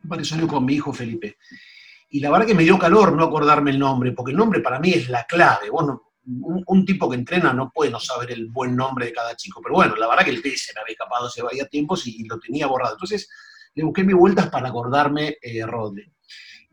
varios 0.03 0.33
años 0.33 0.49
con 0.49 0.65
mi 0.65 0.75
hijo 0.75 0.93
Felipe. 0.93 1.37
Y 2.11 2.21
la 2.21 2.31
verdad 2.31 2.47
que 2.47 2.55
me 2.55 2.63
dio 2.63 2.79
calor 2.79 3.13
no 3.13 3.25
acordarme 3.25 3.71
el 3.71 3.79
nombre, 3.79 4.13
porque 4.13 4.33
el 4.33 4.39
nombre 4.39 4.61
para 4.61 4.79
mí 4.79 4.93
es 4.93 5.09
la 5.09 5.25
clave. 5.25 5.71
Bueno, 5.71 6.13
un, 6.27 6.85
tipo 6.85 7.09
que 7.09 7.17
entrena 7.17 7.53
no 7.53 7.71
puede 7.71 7.91
no 7.91 8.01
saber 8.01 8.31
el 8.33 8.47
buen 8.47 8.75
nombre 8.77 9.07
de 9.07 9.13
cada 9.13 9.37
chico, 9.37 9.61
pero 9.63 9.75
bueno, 9.75 9.97
la 9.97 10.09
verdad 10.09 10.25
que 10.25 10.31
el 10.31 10.43
se 10.57 10.73
me 10.75 10.81
había 10.81 10.93
escapado 10.93 11.27
hace 11.27 11.43
varios 11.43 11.69
tiempos 11.69 12.07
y, 12.07 12.25
lo 12.25 12.39
tenía 12.39 12.67
borrado. 12.67 12.95
Entonces 12.95 13.29
le 13.75 13.85
busqué 13.85 14.05
mis 14.05 14.17
vueltas 14.17 14.49
para 14.49 14.69
acordarme 14.69 15.37
eh, 15.43 15.63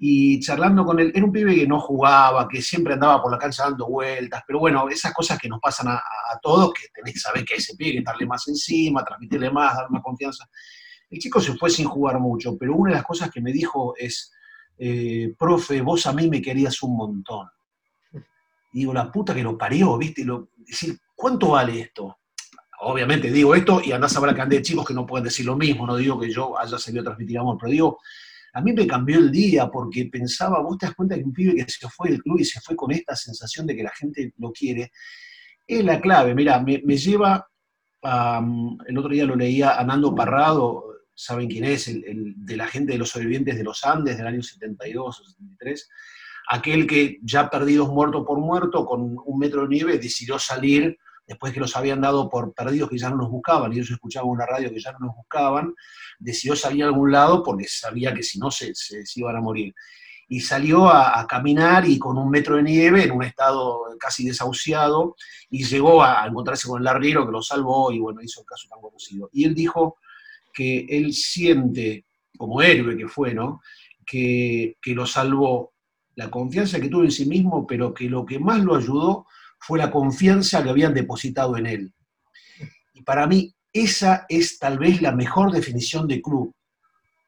y 0.04 0.40
charlando 0.40 0.84
con 0.84 1.00
él, 1.00 1.12
era 1.14 1.24
un 1.24 1.32
pibe 1.32 1.54
que 1.54 1.68
no 1.68 1.80
jugaba, 1.80 2.48
que 2.48 2.60
siempre 2.60 2.96
andaba 2.96 3.22
por 3.22 3.32
la 3.32 3.38
cancha 3.38 3.66
dando 3.66 3.88
vueltas, 3.88 4.42
pero 4.48 4.58
bueno, 4.58 4.90
esas 4.90 5.14
cosas 5.14 5.38
que 5.38 5.48
nos 5.48 5.60
pasan 5.60 5.90
a, 5.90 6.02
todos, 6.42 6.74
que 6.74 6.88
tenés 6.92 7.14
que 7.14 7.20
saber 7.20 7.46
que 7.46 7.54
ese 7.54 7.76
pibe, 7.76 7.92
que 7.92 7.98
estarle 8.00 8.26
más 8.26 8.48
encima, 8.48 9.04
transmitirle 9.04 9.52
más, 9.52 9.76
dar 9.76 9.92
más 9.92 10.02
confianza. 10.02 10.50
El 11.08 11.20
chico 11.20 11.40
se 11.40 11.54
fue 11.54 11.70
sin 11.70 11.86
jugar 11.86 12.20
mucho, 12.20 12.58
pero 12.58 12.76
una 12.76 12.90
de 12.90 12.96
las 12.96 13.06
cosas 13.06 13.30
que 13.30 13.42
me 13.42 13.52
dijo 13.52 13.94
es, 13.96 14.34
eh, 14.80 15.36
profe, 15.38 15.82
vos 15.82 16.08
a 16.08 16.14
mí 16.14 16.28
me 16.28 16.42
querías 16.42 16.82
un 16.82 16.98
montón. 16.98 17.48
Y 18.74 18.80
digo, 18.80 18.94
la 18.94 19.12
puta 19.12 19.36
que 19.36 19.44
lo 19.44 19.56
parió, 19.56 20.00
¿viste? 20.00 20.26
¿cuánto 21.16 21.50
vale 21.50 21.80
esto? 21.80 22.21
Obviamente 22.84 23.30
digo 23.32 23.54
esto 23.54 23.80
y 23.84 23.92
andás 23.92 24.16
a 24.18 24.20
ver 24.20 24.32
la 24.32 24.36
cantidad 24.36 24.60
de 24.60 24.66
chicos 24.66 24.88
que 24.88 24.94
no 24.94 25.06
pueden 25.06 25.26
decir 25.26 25.46
lo 25.46 25.56
mismo, 25.56 25.86
no 25.86 25.96
digo 25.96 26.20
que 26.20 26.32
yo 26.32 26.58
haya 26.58 26.80
salido 26.80 27.02
a 27.02 27.06
transmitir 27.06 27.38
amor, 27.38 27.58
pero 27.60 27.72
digo, 27.72 28.00
a 28.54 28.62
mí 28.62 28.74
me 28.74 28.88
cambió 28.88 29.20
el 29.20 29.32
día 29.32 29.70
porque 29.70 30.06
pensaba, 30.06 30.62
vos 30.62 30.80
te 30.80 30.88
das 30.88 30.96
cuenta 30.96 31.16
que 31.16 31.24
un 31.24 31.32
pibe 31.32 31.56
que 31.56 31.72
se 31.72 31.88
fue 31.90 32.10
del 32.10 32.24
club 32.24 32.40
y 32.40 32.46
se 32.46 32.60
fue 32.60 32.76
con 32.76 32.92
esta 32.92 33.16
sensación 33.16 33.68
de 33.68 33.76
que 33.76 33.84
la 33.84 33.92
gente 33.92 34.34
lo 34.38 34.52
quiere, 34.52 34.92
es 35.68 35.86
la 35.86 36.02
clave. 36.02 36.34
Mira, 36.34 36.60
me, 36.60 36.98
lleva, 36.98 37.48
el 38.04 38.98
otro 38.98 39.12
día 39.12 39.26
lo 39.26 39.36
leía 39.36 39.80
a 39.80 39.84
Nando 39.84 40.16
Parrado, 40.16 40.86
saben 41.14 41.48
quién 41.48 41.66
es, 41.66 41.88
el, 41.88 42.34
de 42.36 42.58
la 42.58 42.68
gente 42.68 42.94
de 42.94 42.98
los 42.98 43.10
sobrevivientes 43.10 43.58
de 43.58 43.64
los 43.64 43.84
Andes 43.86 44.18
del 44.18 44.26
año 44.26 44.42
72 44.42 45.20
o 45.20 45.24
73, 45.24 45.90
aquel 46.50 46.88
que 46.88 47.20
ya 47.22 47.48
perdidos 47.48 47.90
muerto 47.90 48.26
por 48.26 48.40
muerto, 48.40 48.86
con 48.86 49.18
un 49.24 49.40
metro 49.40 49.62
de 49.62 49.68
nieve, 49.68 50.00
decidió 50.00 50.40
salir 50.40 50.98
después 51.28 51.54
que 51.54 51.60
los 51.60 51.76
habían 51.76 52.02
dado 52.02 52.30
por 52.30 52.54
perdidos 52.54 52.90
que 52.90 52.98
ya 52.98 53.10
no 53.10 53.18
nos 53.18 53.30
buscaban, 53.30 53.72
y 53.72 53.78
ellos 53.78 53.92
escuchaban 53.92 54.30
una 54.30 54.46
radio 54.46 54.72
que 54.72 54.80
ya 54.80 54.92
no 54.94 55.00
nos 55.08 55.16
buscaban, 55.16 55.74
decidió 56.20 56.56
salir 56.56 56.84
a 56.84 56.88
algún 56.88 57.12
lado 57.12 57.44
porque 57.44 57.66
sabía 57.68 58.14
que 58.14 58.24
si 58.24 58.40
no 58.40 58.52
se, 58.52 58.74
se, 58.76 59.04
iban 59.16 59.36
a 59.36 59.42
morir. 59.42 59.74
Y 60.28 60.40
salió 60.40 60.88
a, 60.88 61.26
caminar 61.28 61.86
y 61.86 62.00
con 62.00 62.18
un 62.18 62.30
metro 62.30 62.56
de 62.56 62.64
nieve, 62.64 63.04
en 63.04 63.12
un 63.12 63.24
estado 63.24 63.82
casi 64.00 64.26
desahuciado, 64.26 65.16
y 65.50 65.64
llegó 65.64 66.04
a, 66.04 66.26
encontrarse 66.26 66.68
con 66.68 66.82
el 66.82 66.88
arriero 66.88 67.26
que 67.26 67.32
lo 67.32 67.42
salvó 67.42 67.92
y 67.92 68.00
bueno, 68.00 68.22
hizo 68.22 68.42
el 68.42 68.46
caso 68.46 68.68
tan 68.70 68.80
conocido. 68.80 69.30
Y 69.34 69.46
él 69.46 69.54
dijo 69.54 69.98
que 70.54 70.86
él 70.90 71.14
siente, 71.14 72.06
como 72.38 72.62
héroe 72.62 72.98
que 72.98 73.08
fue, 73.08 73.34
¿no? 73.34 73.62
Que, 74.06 74.78
que 74.82 74.94
lo 74.94 75.06
salvó 75.06 75.74
la 76.16 76.30
confianza 76.30 76.80
que 76.80 76.90
tuvo 76.90 77.04
en 77.04 77.12
sí 77.12 77.26
mismo, 77.26 77.66
pero 77.66 77.94
que 77.94 78.10
lo 78.10 78.26
que 78.26 78.40
más 78.40 78.62
lo 78.64 78.76
ayudó 78.76 79.28
fue 79.62 79.78
la 79.78 79.92
confianza 79.92 80.64
que 80.64 80.70
habían 80.70 80.94
depositado 80.94 81.56
en 81.56 81.68
él. 81.68 81.94
Y 82.94 83.04
para 83.04 83.28
mí 83.28 83.54
esa 83.72 84.26
es 84.28 84.60
tal 84.60 84.80
vez 84.80 85.02
la 85.02 85.12
mejor 85.12 85.52
definición 85.52 86.08
de 86.08 86.22
club. 86.22 86.54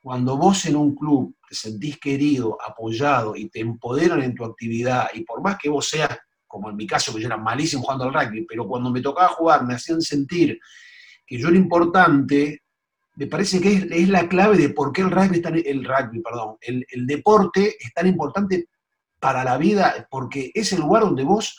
Cuando 0.01 0.35
vos 0.35 0.65
en 0.65 0.75
un 0.75 0.95
club 0.95 1.35
te 1.47 1.55
sentís 1.55 1.97
querido, 1.99 2.57
apoyado 2.61 3.35
y 3.35 3.49
te 3.49 3.59
empoderan 3.59 4.21
en 4.21 4.35
tu 4.35 4.43
actividad, 4.43 5.07
y 5.13 5.23
por 5.23 5.41
más 5.41 5.57
que 5.57 5.69
vos 5.69 5.87
seas, 5.87 6.17
como 6.47 6.69
en 6.69 6.75
mi 6.75 6.85
caso, 6.85 7.13
que 7.13 7.21
yo 7.21 7.27
era 7.27 7.37
malísimo 7.37 7.83
jugando 7.83 8.05
al 8.05 8.13
rugby, 8.13 8.45
pero 8.45 8.67
cuando 8.67 8.89
me 8.89 9.01
tocaba 9.01 9.29
jugar 9.29 9.63
me 9.65 9.75
hacían 9.75 10.01
sentir 10.01 10.59
que 11.25 11.37
yo 11.37 11.47
era 11.47 11.57
importante, 11.57 12.63
me 13.15 13.27
parece 13.27 13.61
que 13.61 13.87
es, 13.89 14.09
la 14.09 14.27
clave 14.27 14.57
de 14.57 14.69
por 14.69 14.91
qué 14.91 15.01
el 15.01 15.11
rugby, 15.11 15.41
el 15.65 15.85
rugby 15.85 16.21
perdón, 16.21 16.57
el, 16.61 16.85
el 16.89 17.07
deporte 17.07 17.77
es 17.79 17.93
tan 17.93 18.07
importante 18.07 18.67
para 19.19 19.43
la 19.43 19.57
vida, 19.57 20.07
porque 20.09 20.51
es 20.53 20.73
el 20.73 20.81
lugar 20.81 21.03
donde 21.03 21.23
vos 21.23 21.57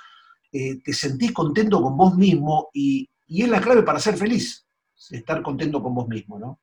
eh, 0.57 0.81
te 0.85 0.93
sentís 0.93 1.33
contento 1.33 1.83
con 1.83 1.97
vos 1.97 2.15
mismo 2.17 2.71
y, 2.73 3.11
es 3.29 3.49
la 3.49 3.61
clave 3.61 3.83
para 3.83 3.99
ser 3.99 4.17
feliz, 4.17 4.65
estar 5.11 5.43
contento 5.43 5.83
con 5.83 5.93
vos 5.93 6.07
mismo, 6.07 6.39
¿no? 6.39 6.61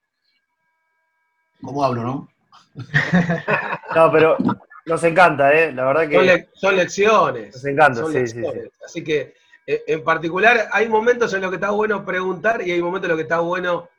¿Cómo 1.61 1.83
hablo, 1.83 2.01
no? 2.01 2.29
no, 3.95 4.11
pero 4.13 4.37
nos 4.85 5.03
encanta, 5.03 5.53
¿eh? 5.53 5.73
La 5.73 5.83
verdad 5.83 6.07
que... 6.07 6.47
Son, 6.53 6.77
lecciones. 6.77 7.53
Nos 7.53 7.65
encanta, 7.65 8.05
sí, 8.07 8.27
sí, 8.27 8.41
Así 8.85 9.03
que, 9.03 9.35
eh, 9.67 9.83
en 9.85 10.05
particular, 10.05 10.69
hay 10.71 10.87
momentos 10.87 11.33
en 11.33 11.41
los 11.41 11.49
que 11.49 11.55
está 11.55 11.71
bueno 11.71 12.05
preguntar 12.05 12.65
y 12.65 12.71
hay 12.71 12.81
momentos 12.81 13.07
en 13.07 13.09
los 13.09 13.17
que 13.17 13.23
está 13.23 13.39
bueno 13.39 13.89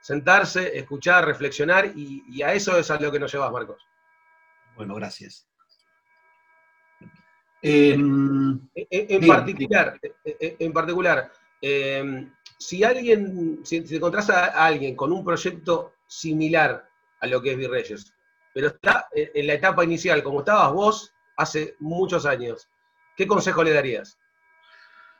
sentarse, 0.00 0.78
escuchar, 0.78 1.26
reflexionar 1.26 1.92
y, 1.94 2.24
y 2.26 2.40
a 2.40 2.54
eso 2.54 2.78
es 2.78 2.90
a 2.90 2.98
lo 2.98 3.12
que 3.12 3.20
nos 3.20 3.30
llevas, 3.30 3.52
Marcos. 3.52 3.86
Bueno, 4.76 4.94
gracias. 4.94 5.46
Em, 7.62 8.60
en, 8.74 9.26
particular, 9.26 9.98
en, 10.24 10.72
particular 10.72 11.32
em, 11.60 12.30
si 12.58 12.84
alguien, 12.84 13.60
si, 13.64 13.82
encontrás 13.90 14.30
a, 14.30 14.46
alguien 14.66 14.94
con 14.94 15.12
un 15.12 15.24
proyecto 15.24 15.94
similar 16.06 16.86
a 17.20 17.26
lo 17.26 17.40
que 17.40 17.52
es 17.52 17.56
Virreyes, 17.56 18.12
pero 18.52 18.68
está 18.68 19.08
en 19.12 19.46
la 19.46 19.54
etapa 19.54 19.84
inicial, 19.84 20.22
como 20.22 20.40
estabas 20.40 20.72
vos 20.72 21.14
hace 21.36 21.76
muchos 21.80 22.26
años, 22.26 22.68
¿qué 23.16 23.26
consejo 23.26 23.64
le 23.64 23.72
darías? 23.72 24.18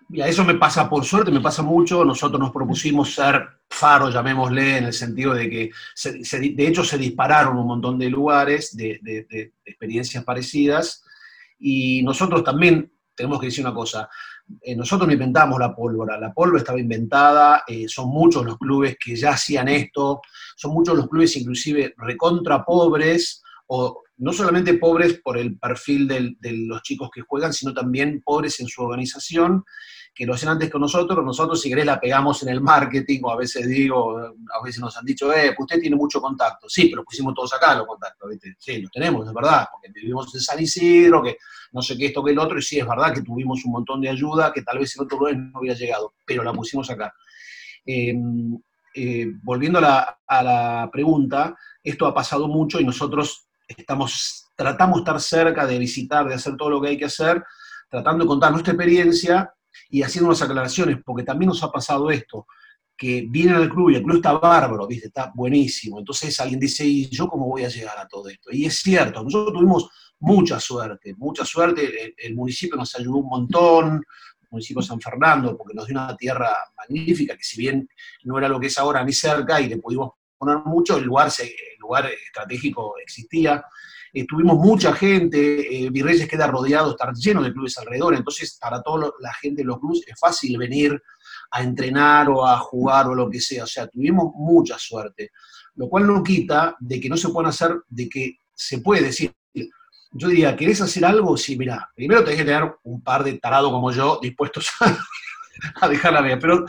Mira, 0.08 0.28
eso 0.28 0.44
me 0.44 0.54
pasa 0.54 0.88
por 0.88 1.04
suerte, 1.04 1.32
me 1.32 1.40
pasa 1.40 1.62
mucho. 1.62 2.04
Nosotros 2.04 2.38
nos 2.38 2.52
propusimos 2.52 3.12
ser 3.12 3.44
faro, 3.68 4.08
llamémosle, 4.08 4.78
en 4.78 4.84
el 4.84 4.92
sentido 4.92 5.34
de 5.34 5.50
que, 5.50 5.70
de 6.30 6.66
hecho, 6.68 6.84
se 6.84 6.96
dispararon 6.96 7.58
un 7.58 7.66
montón 7.66 7.98
de 7.98 8.08
lugares, 8.08 8.76
de, 8.76 9.00
de 9.02 9.52
experiencias 9.64 10.22
parecidas, 10.22 11.04
y 11.58 12.02
nosotros 12.02 12.44
también 12.44 12.92
tenemos 13.14 13.40
que 13.40 13.46
decir 13.46 13.64
una 13.64 13.75
cosa, 13.75 14.08
eh, 14.60 14.76
nosotros 14.76 15.08
no 15.08 15.12
inventamos 15.12 15.58
la 15.58 15.75
pólvora, 15.75 16.18
la 16.18 16.32
pólvora 16.32 16.58
estaba 16.58 16.78
inventada, 16.78 17.64
eh, 17.66 17.88
son 17.88 18.10
muchos 18.10 18.44
los 18.44 18.58
clubes 18.58 18.96
que 19.02 19.16
ya 19.16 19.30
hacían 19.30 19.68
esto, 19.68 20.20
son 20.54 20.72
muchos 20.72 20.96
los 20.96 21.08
clubes 21.08 21.36
inclusive 21.36 21.94
recontra 21.96 22.64
pobres, 22.64 23.42
o 23.68 24.02
no 24.18 24.32
solamente 24.32 24.75
pobres 24.75 25.20
por 25.23 25.37
el 25.37 25.58
perfil 25.58 26.08
de 26.08 26.52
los 26.52 26.82
chicos 26.82 27.11
que 27.12 27.23
juegan, 27.23 27.52
sino 27.52 27.75
también 27.75 28.23
pobres 28.25 28.61
en 28.61 28.68
su 28.68 28.82
organización, 28.82 29.64
que 30.16 30.25
lo 30.25 30.32
hacen 30.32 30.49
antes 30.49 30.70
que 30.70 30.78
nosotros, 30.78 31.23
nosotros 31.23 31.61
si 31.61 31.68
querés 31.68 31.85
la 31.85 32.00
pegamos 32.00 32.42
en 32.42 32.49
el 32.49 32.62
marketing, 32.62 33.20
o 33.23 33.30
a 33.32 33.37
veces 33.37 33.68
digo, 33.68 34.18
a 34.18 34.64
veces 34.64 34.80
nos 34.80 34.96
han 34.96 35.04
dicho, 35.04 35.30
eh, 35.30 35.52
pues 35.54 35.66
usted 35.66 35.78
tiene 35.78 35.94
mucho 35.94 36.23
contacto. 36.23 36.70
Sí, 36.70 36.88
pero 36.88 37.04
pusimos 37.04 37.35
todos 37.35 37.52
acá 37.52 37.75
los 37.75 37.87
contactos. 37.87 38.30
Sí, 38.58 38.80
los 38.80 38.90
tenemos, 38.90 39.26
es 39.28 39.35
verdad, 39.35 39.66
porque 39.70 39.92
vivimos 39.92 40.35
en 40.35 40.40
San 40.40 40.58
Isidro, 40.58 41.23
que 41.23 41.37
no 41.73 41.82
sé 41.82 41.99
qué 41.99 42.06
esto 42.06 42.25
que 42.25 42.30
el 42.30 42.38
otro, 42.38 42.58
y 42.58 42.62
sí, 42.62 42.78
es 42.78 42.88
verdad 42.88 43.12
que 43.12 43.20
tuvimos 43.20 43.62
un 43.66 43.73
montón 43.73 44.00
de 44.00 44.08
ayuda 44.08 44.54
que 44.54 44.62
tal 44.62 44.78
vez 44.78 44.96
en 44.96 45.04
otro 45.04 45.18
lugar 45.18 45.37
no 45.37 45.61
hubiera 45.61 45.76
llegado, 45.76 46.14
pero 46.25 46.42
la 46.42 46.54
pusimos 46.54 46.88
acá. 46.88 47.12
Em, 47.85 48.58
eh, 48.94 49.26
volviendo 49.42 49.78
a 49.78 50.42
la 50.42 50.88
pregunta, 50.90 51.54
esto 51.82 52.06
ha 52.06 52.14
pasado 52.14 52.49
mucho 52.49 52.80
y 52.80 52.85
nosotros 52.85 53.45
estamos 53.68 54.46
tratamos 54.56 54.96
de 54.96 55.00
estar 55.00 55.20
cerca, 55.20 55.66
de 55.66 55.78
visitar, 55.78 56.26
de 56.26 56.35
hacer 56.35 56.56
todo 56.56 56.70
lo 56.70 56.80
que 56.80 56.88
hay 56.88 56.99
que 56.99 57.04
hacer, 57.04 57.44
tratando 57.88 58.25
de 58.25 58.28
contar 58.28 58.50
nuestra 58.50 58.73
experiencia 58.73 59.52
y 59.90 60.02
haciendo 60.02 60.28
unas 60.28 60.42
aclaraciones, 60.42 60.99
porque 61.04 61.23
también 61.23 61.50
nos 61.50 61.62
ha 61.62 61.70
pasado 61.70 62.11
esto, 62.11 62.46
que 62.96 63.26
viene 63.28 63.54
al 63.54 63.68
club 63.68 63.90
y 63.90 63.96
el 63.96 64.02
club 64.02 64.16
está 64.16 64.32
bárbaro, 64.32 64.87
¿viste? 64.87 65.08
está 65.08 65.30
buenísimo. 65.35 65.99
Entonces 65.99 66.40
alguien 66.40 66.58
dice, 66.58 66.85
¿y 66.87 67.08
yo 67.11 67.28
cómo 67.28 67.46
voy 67.46 67.64
a 67.64 67.68
llegar 67.68 67.99
a 67.99 68.08
todo 68.08 68.28
esto? 68.28 68.50
Y 68.50 68.64
es 68.64 68.78
cierto, 68.78 69.23
nosotros 69.23 69.52
tuvimos 69.52 69.90
mucha 70.20 70.58
suerte, 70.58 71.14
mucha 71.18 71.44
suerte, 71.44 72.14
el, 72.16 72.35
municipio 72.35 72.76
nos 72.76 72.94
ayudó 72.96 73.18
un 73.18 73.28
montón, 73.28 73.87
el 74.40 74.49
municipio 74.50 74.80
San 74.80 74.99
Fernando, 74.99 75.56
porque 75.58 75.75
nos 75.75 75.87
dio 75.87 75.94
una 75.99 76.16
tierra 76.16 76.56
magnífica, 76.78 77.37
que 77.37 77.44
si 77.44 77.61
bien 77.61 77.87
no 78.25 78.38
era 78.38 78.49
lo 78.49 78.58
que 78.58 78.68
es 78.68 78.78
ahora 78.78 79.04
ni 79.04 79.12
cerca 79.12 79.61
y 79.61 79.68
le 79.68 79.76
pudimos 79.76 80.12
poner 80.38 80.58
mucho, 80.64 80.96
el 80.96 81.04
lugar, 81.04 81.30
el 81.38 81.75
lugar 81.86 82.10
estratégico 82.10 82.94
existía. 83.02 83.64
Eh, 84.12 84.26
tuvimos 84.26 84.56
mucha 84.56 84.92
gente, 84.94 85.38
eh, 85.86 85.90
Virreyes 85.90 86.28
queda 86.28 86.46
rodeado, 86.46 86.90
está 86.90 87.12
lleno 87.12 87.42
de 87.42 87.52
clubes 87.52 87.76
alrededor, 87.78 88.14
entonces 88.14 88.58
para 88.60 88.82
toda 88.82 89.10
la 89.20 89.32
gente 89.34 89.62
de 89.62 89.66
los 89.66 89.78
clubes 89.78 90.02
es 90.06 90.18
fácil 90.18 90.56
venir 90.58 91.00
a 91.50 91.62
entrenar 91.62 92.28
o 92.30 92.46
a 92.46 92.58
jugar 92.58 93.08
o 93.08 93.14
lo 93.14 93.28
que 93.30 93.40
sea, 93.40 93.64
o 93.64 93.66
sea, 93.66 93.86
tuvimos 93.88 94.32
mucha 94.34 94.78
suerte, 94.78 95.30
lo 95.74 95.88
cual 95.88 96.06
no 96.06 96.22
quita 96.22 96.76
de 96.80 96.98
que 96.98 97.08
no 97.08 97.16
se 97.16 97.28
puedan 97.28 97.50
hacer, 97.50 97.82
de 97.88 98.08
que 98.08 98.38
se 98.54 98.78
puede 98.78 99.02
decir, 99.02 99.32
yo 100.12 100.28
diría, 100.28 100.56
¿querés 100.56 100.80
hacer 100.80 101.04
algo? 101.04 101.36
Sí, 101.36 101.58
mira, 101.58 101.90
primero 101.94 102.24
tenés 102.24 102.38
que 102.38 102.46
tener 102.46 102.74
un 102.84 103.02
par 103.02 103.22
de 103.22 103.34
tarados 103.34 103.70
como 103.70 103.92
yo 103.92 104.18
dispuestos 104.22 104.70
a, 104.80 104.96
a 105.80 105.88
dejar 105.88 106.12
la 106.12 106.22
vida. 106.22 106.38
Pero 106.38 106.64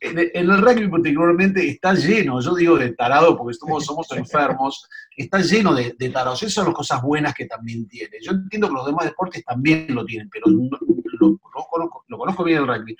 en, 0.00 0.30
el 0.34 0.58
rugby 0.58 0.88
particularmente 0.88 1.68
está 1.68 1.94
lleno, 1.94 2.40
yo 2.40 2.54
digo 2.54 2.76
de 2.76 2.92
tarado 2.92 3.36
porque 3.36 3.54
somos, 3.54 3.84
somos 3.84 4.10
enfermos, 4.12 4.88
está 5.16 5.40
lleno 5.40 5.74
de, 5.74 5.92
tarados. 6.10 6.42
Esas 6.42 6.54
son 6.54 6.66
las 6.66 6.74
cosas 6.74 7.02
buenas 7.02 7.34
que 7.34 7.46
también 7.46 7.86
tiene. 7.88 8.16
Yo 8.20 8.32
entiendo 8.32 8.68
que 8.68 8.74
los 8.74 8.86
demás 8.86 9.04
deportes 9.06 9.44
también 9.44 9.86
lo 9.94 10.04
tienen, 10.04 10.28
pero 10.30 10.46
lo, 10.48 11.38
conozco, 11.38 12.44
bien 12.44 12.58
el 12.58 12.66
rugby. 12.66 12.96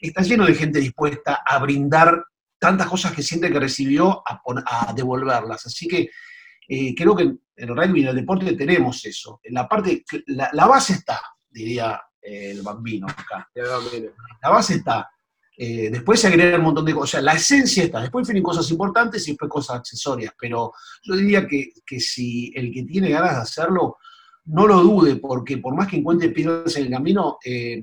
Está 0.00 0.22
lleno 0.22 0.46
de 0.46 0.54
gente 0.54 0.78
dispuesta 0.78 1.42
a 1.44 1.58
brindar 1.58 2.24
tantas 2.58 2.88
cosas 2.88 3.12
que 3.12 3.22
siente 3.22 3.50
que 3.50 3.60
recibió 3.60 4.22
a, 4.26 4.92
devolverlas. 4.94 5.66
Así 5.66 5.88
que 5.88 6.10
eh, 6.68 6.94
creo 6.94 7.16
que 7.16 7.22
en 7.22 7.40
el 7.56 7.76
rugby 7.76 8.00
y 8.00 8.02
en 8.02 8.08
el 8.10 8.16
deporte 8.16 8.52
tenemos 8.54 9.04
eso. 9.04 9.40
En 9.42 9.54
la 9.54 9.66
parte, 9.66 10.04
la 10.26 10.66
base 10.66 10.94
está, 10.94 11.20
diría 11.50 12.00
el 12.20 12.62
bambino 12.62 13.06
acá. 13.08 13.48
La 13.54 14.50
base 14.50 14.74
está. 14.74 15.08
Eh, 15.60 15.90
después 15.90 16.20
se 16.20 16.28
agrega 16.28 16.56
un 16.56 16.62
montón 16.62 16.84
de 16.84 16.94
cosas. 16.94 17.08
O 17.08 17.10
sea, 17.12 17.20
la 17.20 17.32
esencia 17.32 17.82
está. 17.82 18.00
Después 18.00 18.26
vienen 18.28 18.44
cosas 18.44 18.70
importantes 18.70 19.26
y 19.26 19.32
después 19.32 19.50
cosas 19.50 19.76
accesorias. 19.76 20.32
Pero 20.38 20.72
yo 21.02 21.16
diría 21.16 21.48
que, 21.48 21.72
si 21.98 22.52
el 22.54 22.72
que 22.72 22.84
tiene 22.84 23.10
ganas 23.10 23.34
de 23.34 23.42
hacerlo, 23.42 23.96
no 24.44 24.68
lo 24.68 24.80
dude, 24.80 25.16
porque 25.16 25.58
por 25.58 25.74
más 25.74 25.88
que 25.88 25.96
encuentre 25.96 26.28
piedras 26.28 26.76
en 26.76 26.84
el 26.84 26.92
camino, 26.92 27.38
eh, 27.44 27.82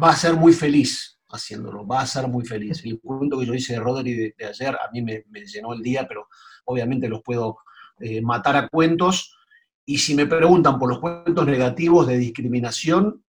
va 0.00 0.10
a 0.10 0.16
ser 0.16 0.34
muy 0.34 0.52
feliz 0.52 1.18
haciéndolo, 1.30 1.86
va 1.86 2.00
a 2.00 2.06
ser 2.06 2.28
muy 2.28 2.46
feliz. 2.46 2.82
El 2.84 3.00
punto 3.00 3.38
que 3.40 3.46
yo 3.46 3.54
hice 3.54 3.74
de 3.74 3.80
Rodri 3.80 4.14
de, 4.14 4.46
ayer 4.46 4.74
a 4.74 4.88
mí 4.92 5.02
me, 5.02 5.24
llenó 5.44 5.74
el 5.74 5.82
día, 5.82 6.06
pero 6.06 6.28
obviamente 6.64 7.08
los 7.08 7.22
puedo 7.22 7.58
eh, 7.98 8.22
matar 8.22 8.56
a 8.56 8.68
cuentos. 8.68 9.36
Y 9.84 9.98
si 9.98 10.14
me 10.14 10.26
preguntan 10.26 10.78
por 10.78 10.88
los 10.88 11.00
cuentos 11.00 11.44
negativos 11.44 12.06
de 12.06 12.18
discriminación, 12.18 13.24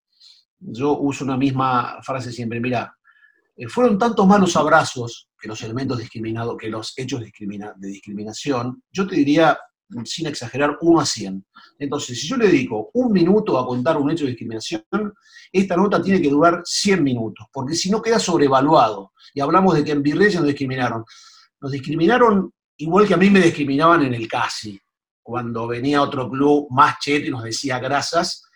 yo 0.59 0.97
uso 0.97 1.23
una 1.23 1.37
misma 1.37 1.99
frase 2.01 2.31
siempre, 2.31 2.59
mira, 2.59 2.95
eh, 3.55 3.67
fueron 3.67 3.97
tantos 3.97 4.25
malos 4.27 4.55
abrazos 4.55 5.29
que 5.39 5.47
los 5.47 5.61
elementos 5.63 5.97
discriminados, 5.97 6.57
que 6.57 6.69
los 6.69 6.93
hechos 6.97 7.21
de 7.21 7.87
discriminación, 7.87 8.83
yo 8.91 9.07
te 9.07 9.15
diría, 9.15 9.57
sin 10.05 10.27
exagerar, 10.27 10.77
uno 10.81 10.99
a 10.99 11.05
100. 11.05 11.45
Entonces, 11.79 12.21
si 12.21 12.27
yo 12.27 12.37
le 12.37 12.47
dedico 12.47 12.89
un 12.93 13.11
minuto 13.11 13.57
a 13.57 13.65
contar 13.65 13.97
un 13.97 14.11
hecho 14.11 14.25
de 14.25 14.31
discriminación, 14.31 14.83
esta 15.51 15.75
nota 15.75 16.01
tiene 16.01 16.21
que 16.21 16.29
durar 16.29 16.61
100 16.63 17.03
minutos, 17.03 17.47
porque 17.51 17.75
si 17.75 17.89
no 17.89 18.01
queda 18.01 18.19
sobrevaluado. 18.19 19.13
Y 19.33 19.41
hablamos 19.41 19.75
de 19.75 19.83
que 19.83 19.91
en 19.91 20.03
Virreyes 20.03 20.35
nos 20.35 20.45
discriminaron. 20.45 21.03
Nos 21.61 21.71
discriminaron 21.71 22.53
igual 22.77 23.07
que 23.07 23.13
a 23.13 23.17
mí 23.17 23.29
me 23.29 23.41
discriminaban 23.41 24.03
en 24.03 24.13
el 24.13 24.27
CASI, 24.27 24.79
cuando 25.21 25.67
venía 25.67 26.01
otro 26.01 26.29
club 26.29 26.67
más 26.71 26.97
cheto 26.99 27.27
y 27.27 27.31
nos 27.31 27.43
decía 27.43 27.77
grasas, 27.79 28.48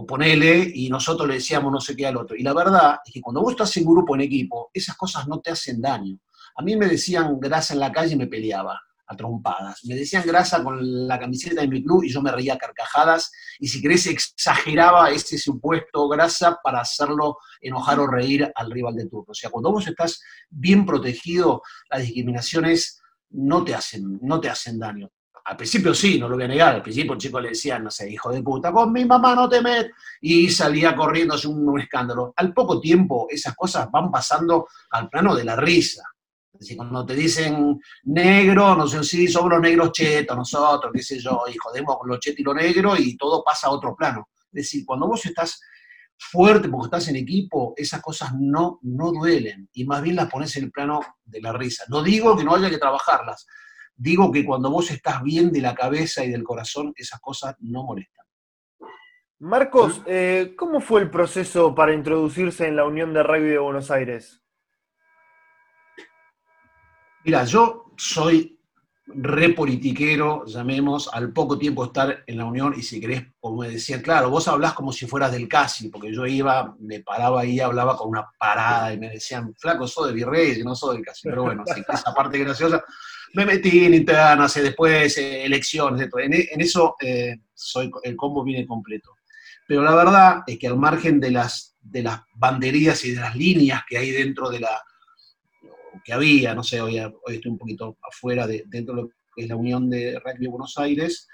o 0.00 0.06
ponele, 0.06 0.70
y 0.72 0.88
nosotros 0.88 1.26
le 1.26 1.34
decíamos 1.34 1.72
no 1.72 1.80
sé 1.80 1.96
qué 1.96 2.06
al 2.06 2.16
otro. 2.16 2.36
Y 2.36 2.44
la 2.44 2.54
verdad 2.54 3.00
es 3.04 3.12
que 3.12 3.20
cuando 3.20 3.42
vos 3.42 3.50
estás 3.50 3.76
en 3.78 3.84
grupo, 3.84 4.14
en 4.14 4.20
equipo, 4.20 4.70
esas 4.72 4.96
cosas 4.96 5.26
no 5.26 5.40
te 5.40 5.50
hacen 5.50 5.80
daño. 5.80 6.16
A 6.54 6.62
mí 6.62 6.76
me 6.76 6.86
decían 6.86 7.40
grasa 7.40 7.74
en 7.74 7.80
la 7.80 7.90
calle 7.90 8.14
y 8.14 8.16
me 8.16 8.28
peleaba 8.28 8.80
a 9.08 9.16
trompadas. 9.16 9.84
Me 9.86 9.96
decían 9.96 10.22
grasa 10.24 10.62
con 10.62 11.08
la 11.08 11.18
camiseta 11.18 11.62
de 11.62 11.66
mi 11.66 11.82
club 11.82 12.04
y 12.04 12.12
yo 12.12 12.22
me 12.22 12.30
reía 12.30 12.54
a 12.54 12.58
carcajadas 12.58 13.32
y 13.58 13.66
si 13.66 13.82
querés 13.82 14.06
exageraba 14.06 15.10
ese 15.10 15.36
supuesto 15.36 16.08
grasa 16.08 16.60
para 16.62 16.80
hacerlo 16.80 17.38
enojar 17.60 17.98
o 17.98 18.06
reír 18.06 18.48
al 18.54 18.70
rival 18.70 18.94
de 18.94 19.08
turno. 19.08 19.32
O 19.32 19.34
sea, 19.34 19.50
cuando 19.50 19.72
vos 19.72 19.88
estás 19.88 20.20
bien 20.48 20.86
protegido, 20.86 21.60
las 21.90 22.02
discriminaciones 22.02 23.00
no 23.30 23.64
te 23.64 23.74
hacen, 23.74 24.20
no 24.22 24.40
te 24.40 24.48
hacen 24.48 24.78
daño. 24.78 25.10
Al 25.48 25.56
principio 25.56 25.94
sí, 25.94 26.18
no 26.18 26.28
lo 26.28 26.34
voy 26.34 26.44
a 26.44 26.48
negar, 26.48 26.74
al 26.74 26.82
principio 26.82 27.14
el 27.14 27.18
chico 27.18 27.40
le 27.40 27.48
decía, 27.48 27.78
no 27.78 27.90
sé, 27.90 28.10
hijo 28.10 28.30
de 28.30 28.42
puta, 28.42 28.70
con 28.70 28.92
mi 28.92 29.06
mamá 29.06 29.34
no 29.34 29.48
te 29.48 29.62
metes, 29.62 29.92
y 30.20 30.50
salía 30.50 30.94
corriendo, 30.94 31.34
hace 31.34 31.48
un, 31.48 31.80
escándalo. 31.80 32.34
Al 32.36 32.52
poco 32.52 32.78
tiempo 32.78 33.26
esas 33.30 33.56
cosas 33.56 33.90
van 33.90 34.10
pasando 34.10 34.68
al 34.90 35.08
plano 35.08 35.34
de 35.34 35.44
la 35.44 35.56
risa. 35.56 36.02
Es 36.52 36.60
decir, 36.60 36.76
cuando 36.76 37.06
te 37.06 37.14
dicen 37.14 37.80
negro, 38.04 38.74
no 38.74 38.86
sé 38.86 39.02
si 39.02 39.26
somos 39.26 39.52
los 39.52 39.60
negros 39.62 39.92
chetos, 39.92 40.36
nosotros, 40.36 40.92
qué 40.94 41.02
sé 41.02 41.18
yo, 41.18 41.42
y 41.50 41.56
jodemos 41.56 41.96
con 41.96 42.10
los 42.10 42.20
chetos 42.20 42.40
y 42.40 42.42
lo 42.42 42.52
negro 42.52 42.94
y 42.98 43.16
todo 43.16 43.42
pasa 43.42 43.68
a 43.68 43.70
otro 43.70 43.96
plano. 43.96 44.28
Es 44.52 44.64
decir, 44.64 44.84
cuando 44.84 45.06
vos 45.06 45.24
estás 45.24 45.62
fuerte 46.18 46.68
porque 46.68 46.88
estás 46.88 47.08
en 47.08 47.16
equipo, 47.16 47.72
esas 47.74 48.02
cosas 48.02 48.32
no, 48.38 48.80
no 48.82 49.12
duelen 49.12 49.70
y 49.72 49.86
más 49.86 50.02
bien 50.02 50.16
las 50.16 50.28
pones 50.28 50.54
en 50.56 50.64
el 50.64 50.70
plano 50.70 51.00
de 51.24 51.40
la 51.40 51.54
risa. 51.54 51.84
No 51.88 52.02
digo 52.02 52.36
que 52.36 52.44
no 52.44 52.54
haya 52.54 52.68
que 52.68 52.76
trabajarlas, 52.76 53.46
Digo 54.00 54.30
que 54.30 54.44
cuando 54.44 54.70
vos 54.70 54.92
estás 54.92 55.24
bien 55.24 55.50
de 55.50 55.60
la 55.60 55.74
cabeza 55.74 56.24
y 56.24 56.30
del 56.30 56.44
corazón, 56.44 56.92
esas 56.96 57.18
cosas 57.20 57.56
no 57.58 57.82
molestan. 57.82 58.24
Marcos, 59.40 60.02
eh, 60.06 60.54
¿cómo 60.56 60.80
fue 60.80 61.00
el 61.00 61.10
proceso 61.10 61.74
para 61.74 61.92
introducirse 61.92 62.68
en 62.68 62.76
la 62.76 62.84
Unión 62.84 63.12
de 63.12 63.24
Rugby 63.24 63.48
de 63.48 63.58
Buenos 63.58 63.90
Aires? 63.90 64.40
Mira, 67.24 67.42
yo 67.42 67.92
soy 67.96 68.60
re 69.06 69.48
politiquero, 69.50 70.44
llamemos, 70.46 71.08
al 71.12 71.32
poco 71.32 71.58
tiempo 71.58 71.84
estar 71.84 72.22
en 72.24 72.38
la 72.38 72.44
Unión, 72.44 72.74
y 72.76 72.82
si 72.82 73.00
querés, 73.00 73.24
como 73.40 73.62
me 73.62 73.70
decían, 73.70 74.00
claro, 74.00 74.30
vos 74.30 74.46
hablás 74.46 74.74
como 74.74 74.92
si 74.92 75.06
fueras 75.06 75.32
del 75.32 75.48
CASI, 75.48 75.88
porque 75.88 76.12
yo 76.12 76.24
iba, 76.26 76.76
me 76.78 77.00
paraba 77.00 77.40
ahí, 77.40 77.58
hablaba 77.58 77.96
con 77.96 78.10
una 78.10 78.30
parada, 78.38 78.92
y 78.92 78.98
me 78.98 79.10
decían, 79.10 79.54
flaco, 79.56 79.88
soy 79.88 80.08
de 80.08 80.14
Virrey, 80.14 80.62
no 80.62 80.74
soy 80.74 80.96
del 80.96 81.06
CASI, 81.06 81.28
pero 81.28 81.44
bueno, 81.44 81.64
esa 81.66 82.14
parte 82.14 82.38
graciosa, 82.38 82.84
me 83.34 83.44
metí 83.44 83.84
en 83.84 83.94
internas 83.94 84.56
y 84.56 84.60
después 84.60 85.16
eh, 85.18 85.44
elecciones, 85.44 86.08
en, 86.16 86.60
eso 86.60 86.96
eh, 87.00 87.36
soy, 87.54 87.90
el 88.02 88.16
combo 88.16 88.42
viene 88.44 88.66
completo. 88.66 89.16
Pero 89.66 89.82
la 89.82 89.94
verdad 89.94 90.42
es 90.46 90.58
que 90.58 90.66
al 90.66 90.78
margen 90.78 91.20
de 91.20 91.30
las, 91.30 91.76
de 91.80 92.02
las 92.02 92.22
banderías 92.34 93.04
y 93.04 93.12
de 93.12 93.20
las 93.20 93.36
líneas 93.36 93.82
que 93.86 93.98
hay 93.98 94.10
dentro 94.10 94.48
de 94.48 94.60
la, 94.60 94.82
que 96.04 96.12
había, 96.12 96.54
no 96.54 96.62
sé, 96.62 96.80
hoy, 96.80 96.96
estoy 96.98 97.50
un 97.50 97.58
poquito 97.58 97.98
afuera 98.02 98.46
de, 98.46 98.64
dentro 98.66 99.10
de 99.36 99.46
la 99.46 99.56
Unión 99.56 99.90
de 99.90 100.18
Rugby 100.18 100.44
de 100.44 100.48
Buenos 100.48 100.78
Aires, 100.78 101.28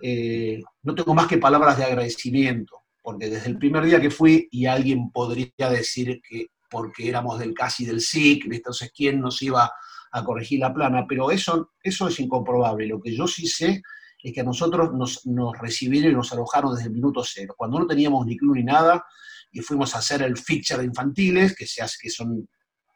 eh, 0.00 0.62
no 0.82 0.94
tengo 0.94 1.14
más 1.14 1.26
que 1.26 1.38
palabras 1.38 1.76
de 1.76 1.84
agradecimiento, 1.84 2.82
porque 3.02 3.28
desde 3.28 3.48
el 3.48 3.58
primer 3.58 3.84
día 3.84 4.00
que 4.00 4.10
fui 4.10 4.48
y 4.50 4.66
alguien 4.66 5.10
podría 5.10 5.68
decir 5.70 6.20
que 6.26 6.48
porque 6.70 7.08
éramos 7.08 7.38
del 7.38 7.52
casi 7.52 7.84
del 7.84 8.00
SIC, 8.00 8.46
entonces 8.52 8.92
quién 8.94 9.20
nos 9.20 9.42
iba 9.42 9.70
a 10.12 10.24
corregir 10.24 10.60
la 10.60 10.74
plana, 10.74 11.06
pero 11.08 11.30
eso, 11.30 11.72
eso 11.82 12.08
es 12.08 12.18
incomprobable. 12.20 12.86
Lo 12.86 13.00
que 13.00 13.14
yo 13.14 13.26
sí 13.26 13.46
sé 13.46 13.82
es 14.22 14.32
que 14.32 14.40
a 14.40 14.44
nosotros 14.44 14.90
nos, 14.92 15.58
recibieron 15.58 16.12
y 16.12 16.14
nos 16.14 16.32
alojaron 16.32 16.74
desde 16.74 16.88
el 16.88 16.94
minuto 16.94 17.22
cero, 17.24 17.54
cuando 17.56 17.78
no 17.78 17.86
teníamos 17.86 18.26
ni 18.26 18.36
club 18.36 18.56
ni 18.56 18.64
nada, 18.64 19.04
y 19.52 19.60
fuimos 19.60 19.94
a 19.94 19.98
hacer 19.98 20.22
el 20.22 20.36
feature 20.36 20.80
de 20.80 20.86
infantiles, 20.86 21.56
que, 21.56 21.66
se 21.66 21.82
hace, 21.82 21.96
que 22.00 22.10
son, 22.10 22.48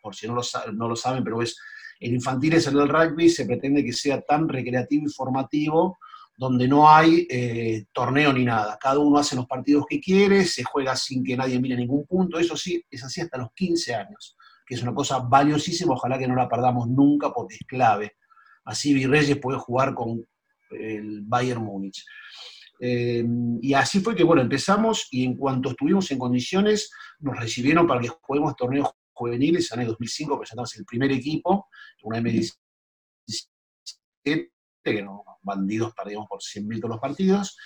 por 0.03 0.15
si 0.15 0.27
no 0.27 0.35
lo, 0.35 0.43
no 0.73 0.89
lo 0.89 0.97
saben, 0.97 1.25
pero 1.25 1.41
es 1.43 1.57
el 2.01 2.15
infantiles 2.15 2.67
en 2.67 2.77
el 2.77 2.89
rugby 2.89 3.31
se 3.31 3.47
pretende 3.47 3.85
que 3.85 3.93
sea 3.93 4.21
tan 4.21 4.49
recreativo 4.49 5.07
y 5.07 5.11
formativo, 5.11 5.99
donde 6.37 6.67
no 6.67 6.91
hay 6.91 7.27
eh, 7.31 7.87
torneo 7.93 8.33
ni 8.33 8.45
nada. 8.45 8.77
Cada 8.81 8.99
uno 8.99 9.19
hace 9.19 9.37
los 9.37 9.47
partidos 9.47 9.87
que 9.89 10.01
quiere, 10.01 10.45
se 10.45 10.65
juega 10.65 10.97
sin 10.97 11.23
que 11.23 11.37
nadie 11.37 11.61
mire 11.61 11.77
ningún 11.77 12.05
punto, 12.07 12.39
eso 12.39 12.57
sí, 12.57 12.85
es 12.91 13.05
así 13.05 13.21
hasta 13.21 13.39
los 13.39 13.53
15 13.55 13.95
años 13.95 14.37
que 14.67 14.75
es 14.75 14.83
una 14.83 14.95
cosa 14.95 15.19
valiosísima, 15.19 15.95
ojalá 15.95 16.19
que 16.19 16.27
no 16.27 16.35
la 16.35 16.49
perdamos 16.49 16.89
nunca 16.89 17.33
porque 17.33 17.57
es 17.57 17.67
clave. 17.67 18.17
Así 18.65 18.95
Virreyes 18.95 19.39
puede 19.39 19.59
jugar 19.59 19.95
con 19.95 20.25
el 20.71 21.23
Bayern 21.23 21.63
Múnich. 21.63 22.05
Eh, 22.81 23.25
y 23.61 23.75
así 23.75 24.01
fue 24.01 24.15
que, 24.15 24.25
bueno, 24.25 24.43
empezamos 24.43 25.09
y 25.11 25.25
en 25.25 25.37
cuanto 25.37 25.71
estuvimos 25.71 26.11
en 26.11 26.19
condiciones, 26.19 26.91
nos 27.21 27.39
recibieron 27.39 27.87
para 27.87 28.01
que 28.01 28.09
juguemos 28.09 28.57
torneos 28.57 28.91
juveniles. 29.13 29.71
En 29.73 29.81
el 29.81 29.87
2005 29.89 30.39
presentamos 30.39 30.77
el 30.77 30.85
primer 30.85 31.13
equipo, 31.13 31.69
una 32.03 32.19
M17, 32.19 32.59
que 34.83 35.03
no, 35.03 35.25
bandidos 35.43 35.95
perdíamos 35.95 36.27
por 36.29 36.41
100.000 36.41 36.81
todos 36.81 36.91
los 36.91 37.01
partidos. 37.01 37.57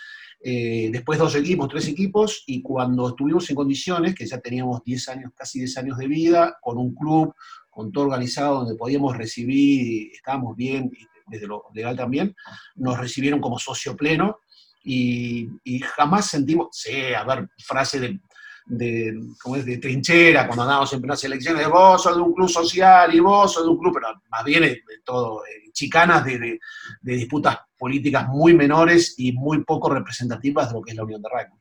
Eh, 0.40 0.88
después 0.92 1.18
dos 1.18 1.35
equipos, 1.35 1.68
tres 1.68 1.88
equipos, 1.88 2.44
y 2.46 2.62
cuando 2.62 3.09
estuvimos 3.09 3.48
en 3.51 3.57
condiciones, 3.57 4.14
que 4.14 4.27
ya 4.27 4.38
teníamos 4.38 4.83
10 4.85 5.09
años, 5.09 5.33
casi 5.35 5.59
10 5.59 5.79
años 5.79 5.98
de 5.98 6.07
vida, 6.07 6.59
con 6.61 6.79
un 6.79 6.94
club, 6.94 7.35
con 7.70 7.90
todo 7.90 8.05
organizado, 8.05 8.61
donde 8.61 8.77
podíamos 8.77 9.16
recibir, 9.16 10.11
estábamos 10.12 10.57
bien, 10.57 10.90
desde 11.27 11.46
lo 11.46 11.64
legal 11.74 11.96
también, 11.96 12.35
nos 12.77 12.98
recibieron 12.98 13.40
como 13.40 13.59
socio 13.59 13.96
pleno, 13.96 14.38
y, 14.85 15.48
y 15.64 15.81
jamás 15.81 16.27
sentimos, 16.27 16.68
sí, 16.72 17.12
a 17.14 17.24
ver, 17.24 17.48
frase 17.59 18.01
de 18.01 18.20
de, 18.68 19.18
como 19.42 19.57
es, 19.57 19.64
de 19.64 19.78
trinchera 19.78 20.46
cuando 20.46 20.62
andamos 20.62 20.92
en 20.92 21.02
las 21.02 21.24
elecciones, 21.24 21.68
vos 21.68 22.02
sos 22.02 22.16
de 22.16 22.22
un 22.22 22.35
club 22.35 22.48
social 22.48 23.14
y 23.14 23.20
vos 23.20 23.52
sos 23.52 23.64
de 23.64 23.70
un 23.70 23.78
club, 23.78 23.94
pero 23.94 24.09
más 24.31 24.44
bien 24.44 24.62
de, 24.62 24.83
todo, 25.04 25.42
eh, 25.44 25.70
chicanas 25.72 26.24
de, 26.24 26.38
de, 26.38 27.14
disputas 27.14 27.59
políticas 27.78 28.28
muy 28.28 28.54
menores 28.54 29.14
y 29.18 29.33
muy 29.33 29.64
poco 29.64 29.90
representativas 29.90 30.68
de 30.68 30.74
lo 30.74 30.83
que 30.83 30.90
es 30.90 30.96
la 30.96 31.04
Unión 31.04 31.22
de 31.22 31.28
Rugby. 31.28 31.59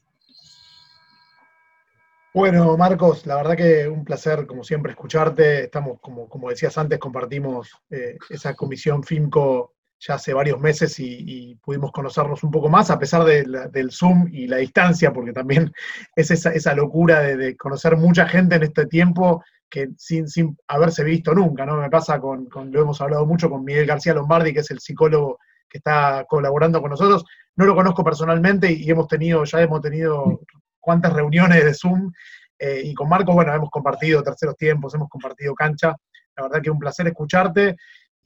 Bueno, 2.34 2.78
Marcos, 2.78 3.26
la 3.26 3.36
verdad 3.36 3.58
que 3.58 3.88
un 3.88 4.04
placer, 4.04 4.46
como 4.46 4.64
siempre, 4.64 4.92
escucharte. 4.92 5.64
Estamos, 5.64 6.00
como, 6.00 6.30
como 6.30 6.50
decías 6.50 6.78
antes, 6.78 7.00
compartimos 7.00 7.72
eh, 7.90 8.16
esa 8.30 8.54
comisión 8.54 9.04
FIMCO 9.04 9.77
ya 10.00 10.16
hace 10.16 10.34
varios 10.34 10.60
meses 10.60 11.00
y, 11.00 11.56
pudimos 11.64 11.92
conocernos 11.92 12.44
un 12.44 12.52
poco 12.52 12.70
más, 12.70 12.90
a 12.92 13.00
pesar 13.00 13.24
del 13.26 13.92
Zoom 13.92 14.28
y 14.32 14.48
la 14.48 14.58
distancia, 14.58 15.12
porque 15.12 15.34
también 15.34 15.72
es 16.16 16.32
esa, 16.32 16.74
locura 16.74 17.22
de, 17.22 17.56
conocer 17.58 17.98
mucha 17.98 18.28
gente 18.28 18.56
en 18.56 18.64
este 18.64 18.86
tiempo 18.86 19.44
que 19.70 19.90
sin, 19.98 20.30
sin 20.30 20.58
haberse 20.68 21.04
visto 21.04 21.34
nunca, 21.34 21.66
¿no? 21.66 21.78
Me 21.78 21.90
pasa 21.90 22.20
con, 22.20 22.46
con, 22.46 22.72
lo 22.72 22.82
hemos 22.82 23.02
hablado 23.02 23.26
mucho 23.26 23.50
con 23.50 23.66
Miguel 23.66 23.86
García 23.86 24.14
Lombardi, 24.14 24.54
que 24.54 24.62
es 24.62 24.72
el 24.72 24.80
psicólogo 24.80 25.40
que 25.68 25.80
está 25.80 26.26
colaborando 26.30 26.82
con 26.82 26.92
nosotros. 26.92 27.26
No 27.56 27.66
lo 27.66 27.76
conozco 27.76 28.04
personalmente 28.04 28.72
y 28.72 28.90
hemos 28.90 29.08
tenido, 29.08 29.44
ya 29.44 29.62
hemos 29.62 29.82
tenido 29.82 30.42
cuántas 30.80 31.12
reuniones 31.12 31.66
de 31.66 31.74
Zoom. 31.74 32.12
Eh, 32.60 32.82
y 32.86 32.94
con 32.94 33.10
Marcos, 33.10 33.36
bueno, 33.36 33.54
hemos 33.54 33.70
compartido 33.70 34.24
terceros 34.24 34.56
tiempos, 34.56 34.94
hemos 34.96 35.10
compartido 35.10 35.54
cancha. 35.54 35.96
La 36.38 36.44
verdad 36.44 36.62
que 36.62 36.70
es 36.70 36.74
un 36.74 36.80
placer 36.80 37.08
escucharte 37.08 37.76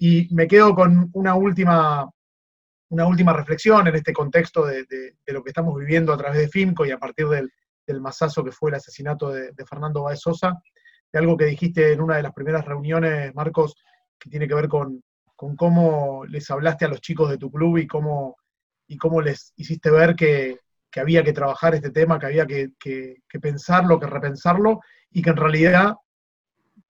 y 0.04 0.28
me 0.32 0.48
quedo 0.48 0.74
con 0.74 1.12
una 1.14 1.36
última, 1.36 2.10
una 2.90 3.06
última 3.06 3.34
reflexión 3.34 3.88
en 3.88 3.96
este 3.96 4.12
contexto 4.12 4.66
de, 4.66 5.14
lo 5.28 5.44
que 5.44 5.52
estamos 5.52 5.78
viviendo 5.78 6.12
a 6.12 6.18
través 6.18 6.40
de 6.40 6.48
FIMCO 6.48 6.88
y 6.88 6.92
a 6.92 6.98
partir 6.98 7.28
del, 7.28 7.52
masazo 8.00 8.44
que 8.44 8.52
fue 8.52 8.72
el 8.72 8.78
asesinato 8.78 9.30
de, 9.30 9.54
Fernando 9.70 10.02
Baez 10.02 10.22
Sosa, 10.22 10.60
de 11.14 11.20
algo 11.20 11.38
que 11.38 11.46
dijiste 11.46 11.92
en 11.92 12.02
una 12.02 12.16
de 12.16 12.24
las 12.24 12.34
primeras 12.34 12.66
reuniones, 12.66 13.36
Marcos, 13.36 13.76
que 14.18 14.28
tiene 14.28 14.48
que 14.48 14.56
ver 14.56 14.68
con, 14.68 15.04
cómo 15.36 16.26
les 16.26 16.50
hablaste 16.50 16.86
a 16.86 16.88
los 16.88 17.02
chicos 17.02 17.30
de 17.30 17.38
tu 17.38 17.52
club 17.52 17.78
y 17.78 17.86
cómo, 17.86 18.38
y 18.88 18.98
cómo 18.98 19.22
les 19.22 19.54
hiciste 19.56 19.92
ver 19.92 20.16
que, 20.16 20.58
había 20.96 21.24
que 21.24 21.34
trabajar 21.34 21.76
este 21.76 21.92
tema, 21.92 22.18
que 22.18 22.26
había 22.26 22.48
que, 22.48 22.70
que, 22.80 23.40
pensarlo, 23.40 24.00
que 24.00 24.08
repensarlo, 24.08 24.80
y 25.12 25.22
que 25.22 25.30
en 25.30 25.38
realidad 25.38 25.94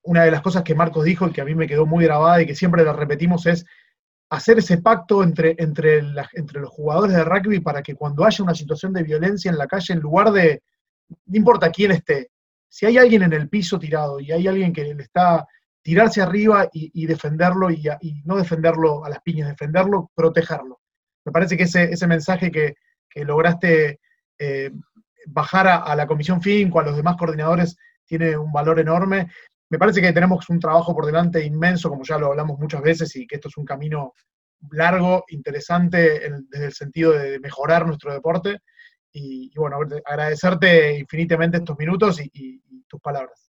una 0.04 0.24
de 0.24 0.32
las 0.32 0.42
cosas 0.42 0.64
que 0.64 0.76
Marcos 0.76 1.06
dijo 1.06 1.28
y 1.28 1.32
que 1.32 1.42
a 1.42 1.46
mí 1.46 1.56
me 1.56 1.68
quedó 1.68 1.86
muy 1.86 2.06
grabada 2.06 2.42
y 2.42 2.46
que 2.46 2.56
siempre 2.56 2.84
la 2.84 2.94
repetimos 2.94 3.46
es 3.46 3.66
hacer 4.30 4.60
ese 4.60 4.78
pacto 4.78 5.24
entre, 5.24 5.56
entre, 5.58 6.02
los 6.02 6.70
jugadores 6.70 7.16
de 7.16 7.24
rugby 7.24 7.60
para 7.60 7.84
que 7.84 7.96
cuando 7.96 8.24
haya 8.24 8.44
una 8.44 8.56
situación 8.56 8.94
de 8.94 9.04
violencia 9.04 9.52
en 9.52 9.58
la 9.58 9.68
calle, 9.68 9.94
en 9.94 10.00
lugar 10.00 10.32
de, 10.32 10.64
no 11.10 11.38
importa 11.38 11.70
quién 11.70 11.92
esté, 11.92 12.32
si 12.70 12.86
hay 12.86 12.98
alguien 12.98 13.24
en 13.24 13.34
el 13.34 13.50
piso 13.50 13.78
tirado 13.78 14.22
y 14.22 14.32
hay 14.32 14.48
alguien 14.48 14.72
que 14.72 14.94
le 14.94 15.04
está 15.04 15.46
tirarse 15.82 16.22
arriba 16.22 16.70
y, 16.72 17.06
defenderlo 17.06 17.70
y, 17.72 17.84
no 18.24 18.38
defenderlo 18.38 19.04
a 19.04 19.10
las 19.10 19.22
piñas, 19.22 19.50
defenderlo, 19.50 20.12
protegerlo. 20.16 20.80
Me 21.26 21.32
parece 21.32 21.58
que 21.58 21.64
ese, 21.64 21.92
ese 21.92 22.08
mensaje 22.08 22.52
que, 22.52 22.76
lograste 23.16 24.00
eh, 24.40 24.72
bajar 25.26 25.68
a, 25.68 25.78
a, 25.78 25.96
la 25.96 26.08
Comisión 26.08 26.42
FINCO, 26.42 26.80
a 26.80 26.84
los 26.84 26.96
demás 26.96 27.18
coordinadores, 27.18 27.76
tiene 28.06 28.38
un 28.38 28.52
valor 28.54 28.80
enorme 28.80 29.30
me 29.72 29.80
parece 29.80 30.02
que 30.02 30.12
tenemos 30.12 30.50
un 30.50 30.60
trabajo 30.60 30.94
por 30.94 31.06
delante 31.06 31.44
inmenso, 31.46 31.90
como 31.90 32.04
ya 32.04 32.18
lo 32.18 32.28
hablamos 32.28 32.60
muchas 32.60 32.82
veces, 32.82 33.16
y 33.16 33.26
que 33.26 33.36
esto 33.36 33.48
es 33.48 33.56
un 33.56 33.64
camino 33.64 34.14
largo, 34.70 35.24
interesante, 35.30 36.30
desde 36.50 36.66
el 36.66 36.74
sentido 36.74 37.14
de 37.14 37.40
mejorar 37.40 37.88
nuestro 37.88 38.12
deporte. 38.12 38.60
Y, 39.14 39.50
bueno, 39.56 39.78
agradecerte 40.06 41.00
infinitamente 41.00 41.58
estos 41.58 41.78
minutos 41.78 42.20
y, 42.22 42.62
tus 42.86 43.00
palabras. 43.00 43.50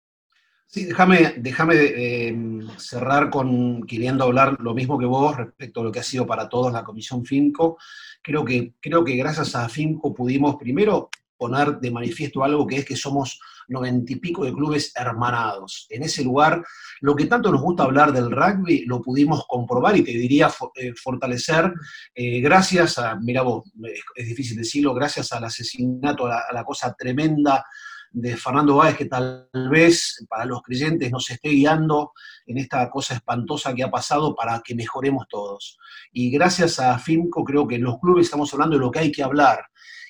Sí, 0.67 0.87
déjame, 0.87 1.35
déjame 1.37 1.75
eh, 1.77 2.35
cerrar 2.79 3.29
con 3.29 3.83
queriendo 3.87 4.25
hablar 4.25 4.57
lo 4.59 4.73
mismo 4.73 4.99
que 4.99 5.05
vos 5.05 5.37
respecto 5.37 5.81
a 5.81 5.85
lo 5.85 5.93
que 5.93 6.01
ha 6.01 6.03
sido 6.03 6.27
para 6.27 6.49
todos 6.49 6.73
la 6.73 6.83
Comisión 6.83 7.27
FINCO. 7.27 7.77
Creo 8.23 8.43
que, 8.43 8.73
creo 8.81 9.05
que 9.05 9.17
gracias 9.17 9.55
a 9.55 9.69
FINCO 9.69 10.15
pudimos 10.15 10.57
primero 10.57 11.11
poner 11.37 11.79
de 11.79 11.91
manifiesto 11.91 12.43
algo 12.43 12.67
que 12.67 12.79
es 12.79 12.85
que 12.85 12.97
somos 12.97 13.39
noventa 13.69 14.13
y 14.13 14.17
pico 14.17 14.45
de 14.45 14.53
clubes 14.53 14.93
hermanados. 14.95 15.87
En 15.91 16.03
ese 16.03 16.23
lugar, 16.25 16.65
lo 17.01 17.15
que 17.17 17.27
tanto 17.27 17.51
nos 17.51 17.63
gusta 17.63 17.85
hablar 17.85 18.13
del 18.13 18.31
rugby, 18.31 18.85
lo 18.87 19.03
pudimos 19.03 19.45
comprobar 19.47 19.97
y 19.97 20.05
te 20.05 20.13
diría 20.13 20.51
eh, 20.77 20.93
fortalecer 20.95 21.73
eh, 22.15 22.41
gracias 22.41 22.99
a, 22.99 23.17
mira 23.17 23.43
vos, 23.43 23.65
es 24.15 24.29
difícil 24.29 24.57
decirlo, 24.57 24.95
gracias 24.95 25.33
al 25.33 25.45
asesinato, 25.45 26.27
a 26.27 26.45
la, 26.53 26.65
cosa 26.65 26.95
tremenda 26.95 27.65
de 28.11 28.37
Fernando 28.37 28.77
Báez, 28.77 28.97
que 28.97 29.05
tal 29.05 29.49
vez 29.71 30.25
para 30.29 30.45
los 30.45 30.63
creyentes 30.63 31.11
nos 31.11 31.29
esté 31.31 31.51
guiando 31.51 32.13
en 32.47 32.59
esta 32.59 32.89
cosa 32.91 33.15
espantosa 33.15 33.75
que 33.75 33.83
ha 33.83 33.91
pasado 33.91 34.35
para 34.35 34.61
que 34.65 34.75
mejoremos 34.75 35.27
todos. 35.29 35.79
Y 36.13 36.31
gracias 36.31 36.81
a 36.81 36.99
FIMCO 36.99 37.45
creo 37.45 37.67
que 37.67 37.77
en 37.77 37.85
los 37.85 37.99
clubes 37.99 38.27
estamos 38.27 38.53
hablando 38.53 38.77
de 38.77 38.81
lo 38.81 38.91
que 38.91 39.01
hay 39.01 39.13
que 39.13 39.23
hablar 39.23 39.67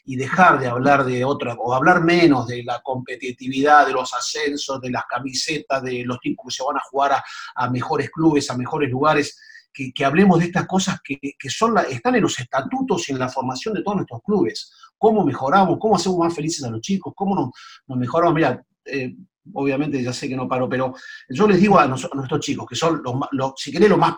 y 0.09 0.14
dejar 0.14 0.61
de 0.61 0.69
hablar 0.69 1.05
de 1.05 1.25
otra, 1.25 1.55
o 1.55 1.75
hablar 1.75 2.03
menos 2.03 2.47
de 2.47 2.62
la 2.62 2.81
competitividad, 2.81 3.85
de 3.85 3.92
los 3.92 4.14
ascensos, 4.14 4.81
de 4.81 4.90
las 4.90 5.05
camisetas, 5.05 5.83
de 5.83 6.05
los 6.05 6.21
tipos 6.21 6.47
que 6.47 6.55
se 6.55 6.62
van 6.62 6.77
a 6.77 6.83
jugar 6.88 7.21
a, 7.57 7.71
mejores 7.71 8.09
clubes, 8.11 8.49
a 8.49 8.57
mejores 8.57 8.88
lugares, 8.88 9.37
que, 9.73 10.05
hablemos 10.05 10.38
de 10.38 10.47
estas 10.47 10.64
cosas 10.66 11.01
que, 11.03 11.19
son 11.49 11.77
están 11.90 12.14
en 12.14 12.23
los 12.23 12.38
estatutos 12.38 13.09
y 13.09 13.12
en 13.12 13.19
la 13.19 13.29
formación 13.29 13.75
de 13.75 13.83
todos 13.83 13.97
nuestros 13.97 14.23
clubes. 14.23 14.73
Cómo 14.97 15.25
mejoramos, 15.25 15.77
cómo 15.81 15.97
hacemos 15.97 16.19
más 16.19 16.35
felices 16.35 16.64
a 16.64 16.71
los 16.71 16.81
chicos, 16.81 17.12
cómo 17.14 17.35
nos, 17.35 17.99
mejoramos. 17.99 18.35
Mira, 18.37 18.64
eh, 18.85 19.12
obviamente 19.55 20.01
ya 20.01 20.12
sé 20.12 20.29
que 20.29 20.37
no 20.37 20.49
paro, 20.49 20.69
pero 20.69 20.95
yo 21.29 21.49
les 21.49 21.61
digo 21.61 21.81
a, 21.81 21.88
nuestros 21.88 22.40
chicos, 22.40 22.64
que 22.64 22.77
son 22.77 23.03
los, 23.33 23.55
si 23.57 23.73
querés, 23.73 23.90
los 23.90 23.99
más, 23.99 24.14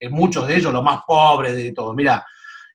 en 0.00 0.12
muchos 0.12 0.48
de 0.48 0.56
ellos, 0.56 0.72
los 0.72 0.82
más 0.82 1.02
pobres 1.06 1.54
de 1.54 1.72
todos. 1.72 1.94
Mira, 1.94 2.26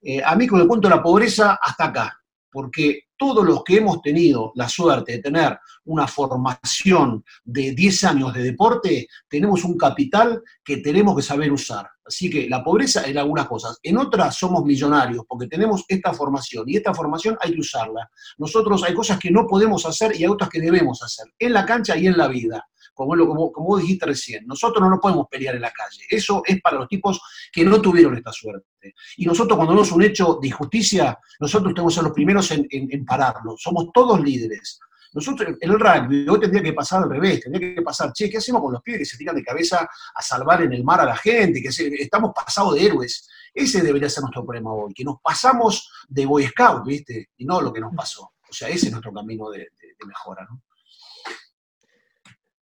eh, 0.02 0.21
a 0.23 0.34
mí 0.38 0.47
con 0.47 0.62
el 0.62 0.67
cuento 0.67 0.88
la 0.88 1.04
pobreza, 1.04 1.60
hasta 1.62 1.86
acá 1.86 2.23
porque 2.54 3.06
todos 3.18 3.44
los 3.46 3.63
que 3.63 3.78
hemos 3.78 4.02
tenido 4.02 4.52
la 4.56 4.70
suerte 4.70 5.13
de 5.13 5.20
tener 5.20 5.58
una 5.86 6.08
formación 6.08 7.24
de 7.44 7.72
10 7.72 8.04
años 8.04 8.34
de 8.34 8.44
deporte, 8.44 9.08
tenemos 9.28 9.63
un 9.63 9.78
capital 9.78 10.42
que 10.63 10.78
tenemos 10.78 11.16
que 11.16 11.22
saber 11.24 11.52
usar. 11.52 11.89
Así 12.06 12.30
que 12.30 12.48
la 12.50 12.63
pobreza 12.63 13.06
en 13.06 13.18
algunas 13.18 13.48
cosas, 13.48 13.80
en 13.82 13.98
otras 13.98 14.36
somos 14.36 14.63
millonarios 14.66 15.24
porque 15.28 15.48
tenemos 15.48 15.84
esta 15.88 16.13
formación 16.13 16.66
y 16.68 16.78
esta 16.78 16.94
formación 16.94 17.38
hay 17.42 17.54
que 17.54 17.62
usarla. 17.62 18.10
Nosotros 18.38 18.84
hay 18.84 18.94
cosas 18.94 19.18
que 19.18 19.32
no 19.32 19.48
podemos 19.48 19.86
hacer 19.86 20.13
y 20.16 20.24
hay 20.24 20.30
otras 20.30 20.50
que 20.50 20.60
debemos 20.60 21.02
hacer, 21.02 21.26
en 21.39 21.54
la 21.54 21.66
cancha 21.66 21.98
y 21.98 22.08
en 22.08 22.18
la 22.18 22.28
vida 22.28 22.66
como, 22.93 23.15
lo, 23.15 23.27
como, 23.27 23.51
como 23.51 23.77
dijiste 23.77 24.06
recién, 24.06 24.45
nosotros 24.45 24.82
no 24.82 24.89
nos 24.89 24.99
podemos 24.99 25.27
pelear 25.29 25.56
en 25.56 25.62
la 25.62 25.71
calle. 25.71 26.03
Eso 26.10 26.43
es 26.45 26.62
para 26.62 26.77
los 26.77 26.88
tipos 26.88 27.19
que 27.51 27.63
no 27.63 27.82
tuvieron 27.82 28.15
esta 28.15 28.32
suerte. 28.32 28.93
Y 29.17 29.25
nosotros 29.25 29.56
cuando 29.58 29.73
vemos 29.73 29.91
un 29.91 30.03
hecho 30.03 30.39
de 30.41 30.47
injusticia, 30.47 31.17
nosotros 31.39 31.73
tenemos 31.73 31.93
que 31.93 31.95
ser 31.95 32.03
los 32.03 32.13
primeros 32.13 32.51
en, 32.51 32.67
en, 32.69 33.06
pararlo. 33.06 33.56
Somos 33.58 33.88
todos 33.93 34.19
líderes. 34.21 34.79
Nosotros, 35.13 35.56
en 35.62 35.71
el 35.71 35.79
rugby, 35.79 36.27
hoy 36.27 36.39
tendría 36.39 36.63
que 36.63 36.73
pasar 36.73 37.03
al 37.03 37.10
revés, 37.10 37.41
tendría 37.41 37.75
que 37.75 37.82
pasar, 37.84 38.12
che, 38.13 38.29
¿qué 38.29 38.38
hacemos 38.38 38.62
con 38.62 38.73
los 38.73 38.82
pibes 38.82 38.99
que 38.99 39.06
se 39.06 39.17
tiran 39.17 39.36
de 39.36 39.43
cabeza 39.43 39.88
a 40.15 40.21
salvar 40.21 40.63
en 40.63 40.73
el 40.73 40.84
mar 40.84 41.01
a 41.01 41.06
la 41.06 41.15
gente? 41.15 41.62
Que 41.62 41.69
estamos 41.69 42.32
pasados 42.34 42.75
de 42.75 42.86
héroes. 42.86 43.29
Ese 43.53 43.84
debería 43.84 44.10
ser 44.10 44.21
nuestro 44.21 44.43
problema 44.43 44.73
hoy, 44.73 44.91
que 44.93 45.03
nos 45.03 45.17
pasamos 45.21 45.91
de 46.08 46.25
Boy 46.25 46.47
Scout, 46.47 46.84
¿viste? 46.86 47.29
Y 47.38 47.45
no 47.45 47.62
lo 47.62 47.71
que 47.71 47.79
nos 47.79 47.93
pasó. 47.95 48.34
O 48.49 48.53
sea, 48.53 48.69
ese 48.69 48.88
es 48.88 48.91
nuestro 48.91 49.13
camino 49.13 49.51
de, 49.51 49.60
de 49.60 50.06
mejora, 50.08 50.47
¿no? 50.49 50.63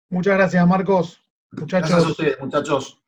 Muchas 0.10 0.38
gracias, 0.38 0.68
Marcos. 0.68 1.22
Muchachos. 1.52 1.90
Gracias 1.90 2.08
a 2.08 2.12
ustedes, 2.12 2.40
muchachos. 2.40 3.02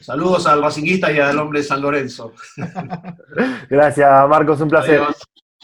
Saludos 0.00 0.46
al 0.46 0.62
Racinguista 0.62 1.12
y 1.12 1.18
al 1.18 1.38
hombre 1.38 1.60
de 1.60 1.64
San 1.66 1.80
Lorenzo. 1.80 2.32
gracias, 3.70 4.28
Marcos, 4.28 4.60
un 4.60 4.68
placer. 4.68 5.00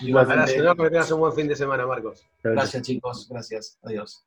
Gracias, 0.00 0.52
que 0.52 0.88
tengas 0.88 1.10
un 1.10 1.20
buen 1.20 1.32
fin 1.32 1.48
de 1.48 1.56
semana, 1.56 1.86
Marcos. 1.86 2.26
Gracias, 2.42 2.82
chicos. 2.82 3.28
Gracias. 3.28 3.78
Adiós. 3.82 4.24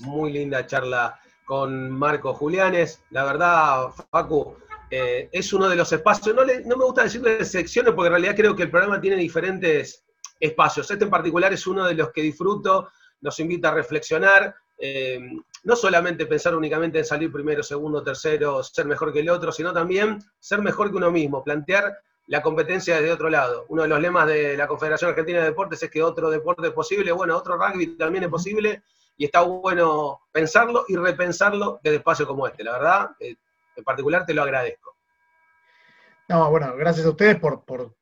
Muy 0.00 0.32
linda 0.32 0.66
charla 0.66 1.18
con 1.44 1.90
Marcos 1.90 2.36
Julianes. 2.36 3.02
La 3.10 3.24
verdad, 3.24 3.88
Facu, 4.10 4.56
eh, 4.90 5.28
es 5.32 5.52
uno 5.52 5.68
de 5.68 5.76
los 5.76 5.90
espacios, 5.92 6.34
no, 6.34 6.42
no 6.44 6.76
me 6.76 6.84
gusta 6.84 7.04
decirle 7.04 7.44
secciones 7.44 7.92
porque 7.94 8.06
en 8.06 8.12
realidad 8.12 8.36
creo 8.36 8.54
que 8.54 8.64
el 8.64 8.70
programa 8.70 9.00
tiene 9.00 9.16
diferentes 9.16 10.04
espacios. 10.38 10.90
Este 10.90 11.04
en 11.04 11.10
particular 11.10 11.52
es 11.52 11.66
uno 11.66 11.86
de 11.86 11.94
los 11.94 12.12
que 12.12 12.22
disfruto, 12.22 12.90
nos 13.20 13.38
invita 13.40 13.68
a 13.68 13.74
reflexionar, 13.74 14.54
eh, 14.78 15.20
no 15.64 15.76
solamente 15.76 16.26
pensar 16.26 16.54
únicamente 16.54 16.98
en 16.98 17.04
salir 17.04 17.32
primero, 17.32 17.62
segundo, 17.62 18.02
tercero, 18.02 18.62
ser 18.62 18.86
mejor 18.86 19.12
que 19.12 19.20
el 19.20 19.30
otro, 19.30 19.52
sino 19.52 19.72
también 19.72 20.18
ser 20.38 20.60
mejor 20.60 20.90
que 20.90 20.96
uno 20.96 21.10
mismo, 21.10 21.42
plantear 21.42 21.98
la 22.26 22.42
competencia 22.42 22.96
desde 22.96 23.12
otro 23.12 23.30
lado. 23.30 23.66
Uno 23.68 23.82
de 23.82 23.88
los 23.88 24.00
lemas 24.00 24.26
de 24.26 24.56
la 24.56 24.66
Confederación 24.66 25.10
Argentina 25.10 25.40
de 25.40 25.46
Deportes 25.46 25.82
es 25.82 25.90
que 25.90 26.02
otro 26.02 26.30
deporte 26.30 26.66
es 26.66 26.72
posible, 26.72 27.12
bueno, 27.12 27.36
otro 27.36 27.56
rugby 27.56 27.96
también 27.96 28.24
es 28.24 28.30
posible, 28.30 28.82
y 29.16 29.24
está 29.24 29.40
bueno 29.40 30.20
pensarlo 30.30 30.84
y 30.88 30.96
repensarlo 30.96 31.80
desde 31.82 31.98
espacios 31.98 32.28
como 32.28 32.46
este. 32.46 32.64
La 32.64 32.72
verdad, 32.72 33.10
eh, 33.20 33.36
en 33.74 33.84
particular 33.84 34.26
te 34.26 34.34
lo 34.34 34.42
agradezco. 34.42 34.96
No, 36.28 36.50
bueno, 36.50 36.74
gracias 36.76 37.06
a 37.06 37.10
ustedes 37.10 37.38
por, 37.38 37.64
por 37.64 37.94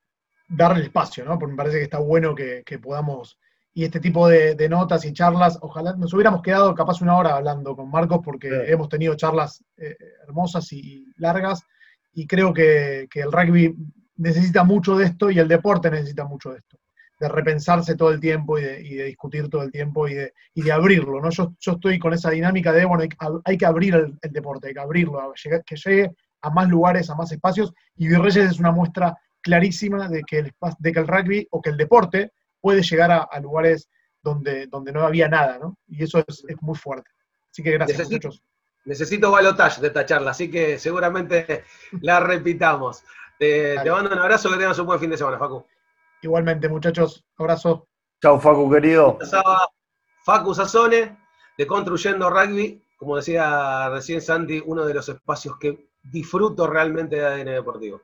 darle 0.49 0.81
el 0.81 0.87
espacio, 0.87 1.25
¿no? 1.25 1.39
Porque 1.39 1.53
me 1.53 1.57
parece 1.57 1.79
que 1.79 1.85
está 1.85 1.99
bueno 1.99 2.35
que, 2.35 2.65
podamos, 2.83 3.39
y 3.75 3.85
este 3.85 4.01
tipo 4.01 4.29
de, 4.29 4.69
notas 4.69 5.05
y 5.05 5.13
charlas, 5.13 5.59
ojalá 5.61 5.95
nos 5.97 6.15
hubiéramos 6.15 6.43
quedado 6.43 6.75
capaz 6.75 7.03
una 7.03 7.17
hora 7.17 7.35
hablando 7.35 7.75
con 7.75 7.91
Marcos, 7.91 8.21
porque 8.25 8.49
hemos 8.69 8.89
tenido 8.89 9.15
charlas 9.17 9.65
eh, 9.77 9.97
hermosas 10.23 10.73
y 10.73 11.13
largas, 11.17 11.63
y 12.13 12.27
creo 12.27 12.55
que, 12.55 13.09
que 13.11 13.23
el 13.23 13.33
rugby 13.33 13.75
necesita 14.17 14.63
mucho 14.63 14.97
de 14.97 15.07
esto 15.07 15.31
y 15.31 15.41
el 15.41 15.49
deporte 15.49 15.91
necesita 15.91 16.25
mucho 16.25 16.53
de 16.53 16.59
esto 16.59 16.79
de 17.19 17.29
repensarse 17.29 17.97
todo 17.97 18.11
el 18.11 18.21
tiempo 18.21 18.59
y 18.59 18.63
de, 18.63 19.05
discutir 19.05 19.49
todo 19.49 19.63
el 19.63 19.71
tiempo 19.71 20.09
y 20.09 20.15
de, 20.15 20.73
abrirlo, 20.73 21.21
¿no? 21.21 21.31
Yo, 21.31 21.53
estoy 21.59 21.99
con 21.99 22.13
esa 22.13 22.31
dinámica 22.31 22.73
de, 22.73 22.85
bueno, 22.85 23.05
hay, 23.45 23.57
que 23.57 23.67
abrir 23.67 23.95
el, 23.95 24.33
deporte, 24.33 24.69
hay 24.69 24.75
que 24.75 24.81
abrirlo, 24.81 25.33
que 25.65 25.77
llegue 25.77 26.13
a 26.43 26.51
más 26.51 26.69
lugares, 26.69 27.09
a 27.11 27.15
más 27.15 27.31
espacios, 27.33 27.73
y 27.97 28.09
Virreyes 28.09 28.51
es 28.51 28.59
una 28.59 28.73
muestra 28.73 29.17
clarísima 29.41 30.09
de 30.09 30.23
que 30.23 30.39
el, 30.41 30.53
de 30.79 30.93
que 30.93 30.99
el 30.99 31.07
rugby 31.07 31.47
o 31.51 31.61
que 31.61 31.71
el 31.71 31.77
deporte 31.77 32.33
puede 32.65 32.81
llegar 32.81 33.29
a, 33.31 33.41
lugares 33.41 33.91
donde, 34.23 34.67
donde 34.69 34.91
no 34.91 35.03
había 35.03 35.29
nada, 35.29 35.59
¿no? 35.59 35.77
Y 35.87 36.03
eso 36.03 36.25
es, 36.27 36.43
muy 36.63 36.75
fuerte. 36.75 37.11
Así 37.51 37.63
que 37.63 37.73
gracias, 37.73 37.99
necesito, 37.99 38.29
muchachos. 38.29 38.43
Necesito 38.87 39.31
balotage 39.31 39.83
de 39.83 39.89
esta 39.89 40.07
charla, 40.07 40.31
así 40.31 40.51
que 40.51 40.79
seguramente 40.79 41.65
la 42.01 42.21
repitamos. 42.21 43.05
Te, 43.39 43.79
te, 43.81 43.91
mando 43.91 44.11
un 44.11 44.19
abrazo, 44.19 44.51
que 44.51 44.57
tengas 44.57 44.79
un 44.79 44.87
buen 44.87 44.99
fin 44.99 45.11
de 45.11 45.19
semana, 45.19 45.39
Facu. 45.39 45.67
Igualmente, 46.23 46.67
muchachos, 46.71 47.23
abrazo. 47.37 47.87
Chao, 48.23 48.41
Facu, 48.41 48.73
querido. 48.73 49.19
Facu 50.25 50.55
Sazone, 50.55 51.19
de 51.59 51.67
Construyendo 51.67 52.31
Rugby, 52.31 52.83
como 52.97 53.17
decía 53.17 53.91
recién 53.91 54.23
Santi, 54.23 54.63
uno 54.65 54.87
de 54.87 54.95
los 54.95 55.07
espacios 55.07 55.59
que 55.59 55.91
disfruto 56.03 56.67
realmente 56.67 57.17
de 57.17 57.27
ADN 57.27 57.53
Deportivo. 57.57 58.01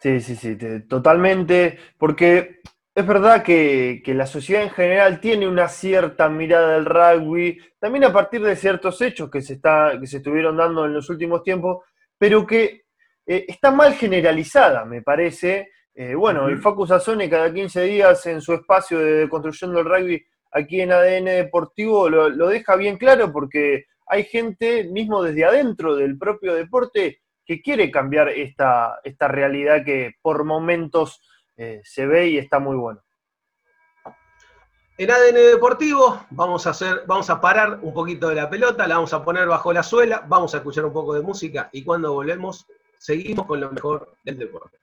Sí, 0.00 0.22
sí, 0.22 0.36
sí, 0.36 0.56
totalmente, 0.88 1.78
porque 1.98 2.62
es 2.94 3.06
verdad 3.06 3.42
que, 3.42 4.02
la 4.06 4.26
sociedad 4.26 4.62
en 4.62 4.70
general 4.70 5.20
tiene 5.20 5.48
una 5.48 5.68
cierta 5.68 6.28
mirada 6.28 6.74
del 6.74 6.86
rugby, 6.86 7.58
también 7.78 8.04
a 8.04 8.12
partir 8.12 8.42
de 8.42 8.56
ciertos 8.56 9.00
hechos 9.00 9.30
que 9.30 9.42
se, 9.42 9.54
está, 9.54 9.96
que 10.00 10.06
se 10.06 10.18
estuvieron 10.18 10.56
dando 10.56 10.84
en 10.84 10.94
los 10.94 11.08
últimos 11.08 11.42
tiempos, 11.42 11.84
pero 12.18 12.46
que 12.46 12.82
eh, 13.26 13.44
está 13.48 13.70
mal 13.70 13.94
generalizada, 13.94 14.84
me 14.84 15.02
parece, 15.02 15.70
eh, 15.94 16.14
bueno, 16.14 16.48
el 16.48 16.58
Facus 16.58 16.90
Azone 16.90 17.30
cada 17.30 17.52
15 17.52 17.82
días 17.82 18.26
en 18.26 18.40
su 18.40 18.54
espacio 18.54 18.98
de 18.98 19.28
construcción 19.28 19.72
del 19.72 19.84
rugby 19.84 20.24
aquí 20.52 20.80
en 20.80 20.92
ADN 20.92 21.26
Deportivo 21.26 22.08
lo, 22.08 22.48
deja 22.48 22.76
bien 22.76 22.96
claro 22.96 23.32
porque 23.32 23.84
hay 24.06 24.24
gente, 24.24 24.84
mismo 24.84 25.22
desde 25.22 25.44
adentro 25.44 25.94
del 25.94 26.18
propio 26.18 26.54
deporte, 26.54 27.20
que 27.44 27.62
quiere 27.62 27.90
cambiar 27.90 28.28
esta, 28.28 28.98
esta 29.04 29.28
realidad 29.28 29.84
que 29.84 30.14
por 30.20 30.44
momentos 30.44 31.20
eh, 31.60 31.82
se 31.84 32.06
ve 32.06 32.26
y 32.30 32.38
está 32.38 32.58
muy 32.58 32.74
bueno. 32.74 33.02
En 34.96 35.10
ADN 35.10 35.34
Deportivo 35.34 36.24
vamos 36.30 36.66
a, 36.66 36.70
hacer, 36.70 37.04
vamos 37.06 37.28
a 37.28 37.38
parar 37.38 37.80
un 37.82 37.92
poquito 37.92 38.28
de 38.28 38.36
la 38.36 38.48
pelota, 38.48 38.86
la 38.86 38.94
vamos 38.94 39.12
a 39.12 39.22
poner 39.22 39.46
bajo 39.46 39.70
la 39.70 39.82
suela, 39.82 40.24
vamos 40.26 40.54
a 40.54 40.58
escuchar 40.58 40.86
un 40.86 40.92
poco 40.94 41.12
de 41.12 41.20
música 41.20 41.68
y 41.70 41.84
cuando 41.84 42.14
volvemos 42.14 42.66
seguimos 42.96 43.44
con 43.44 43.60
lo 43.60 43.70
mejor 43.70 44.16
del 44.24 44.38
deporte. 44.38 44.80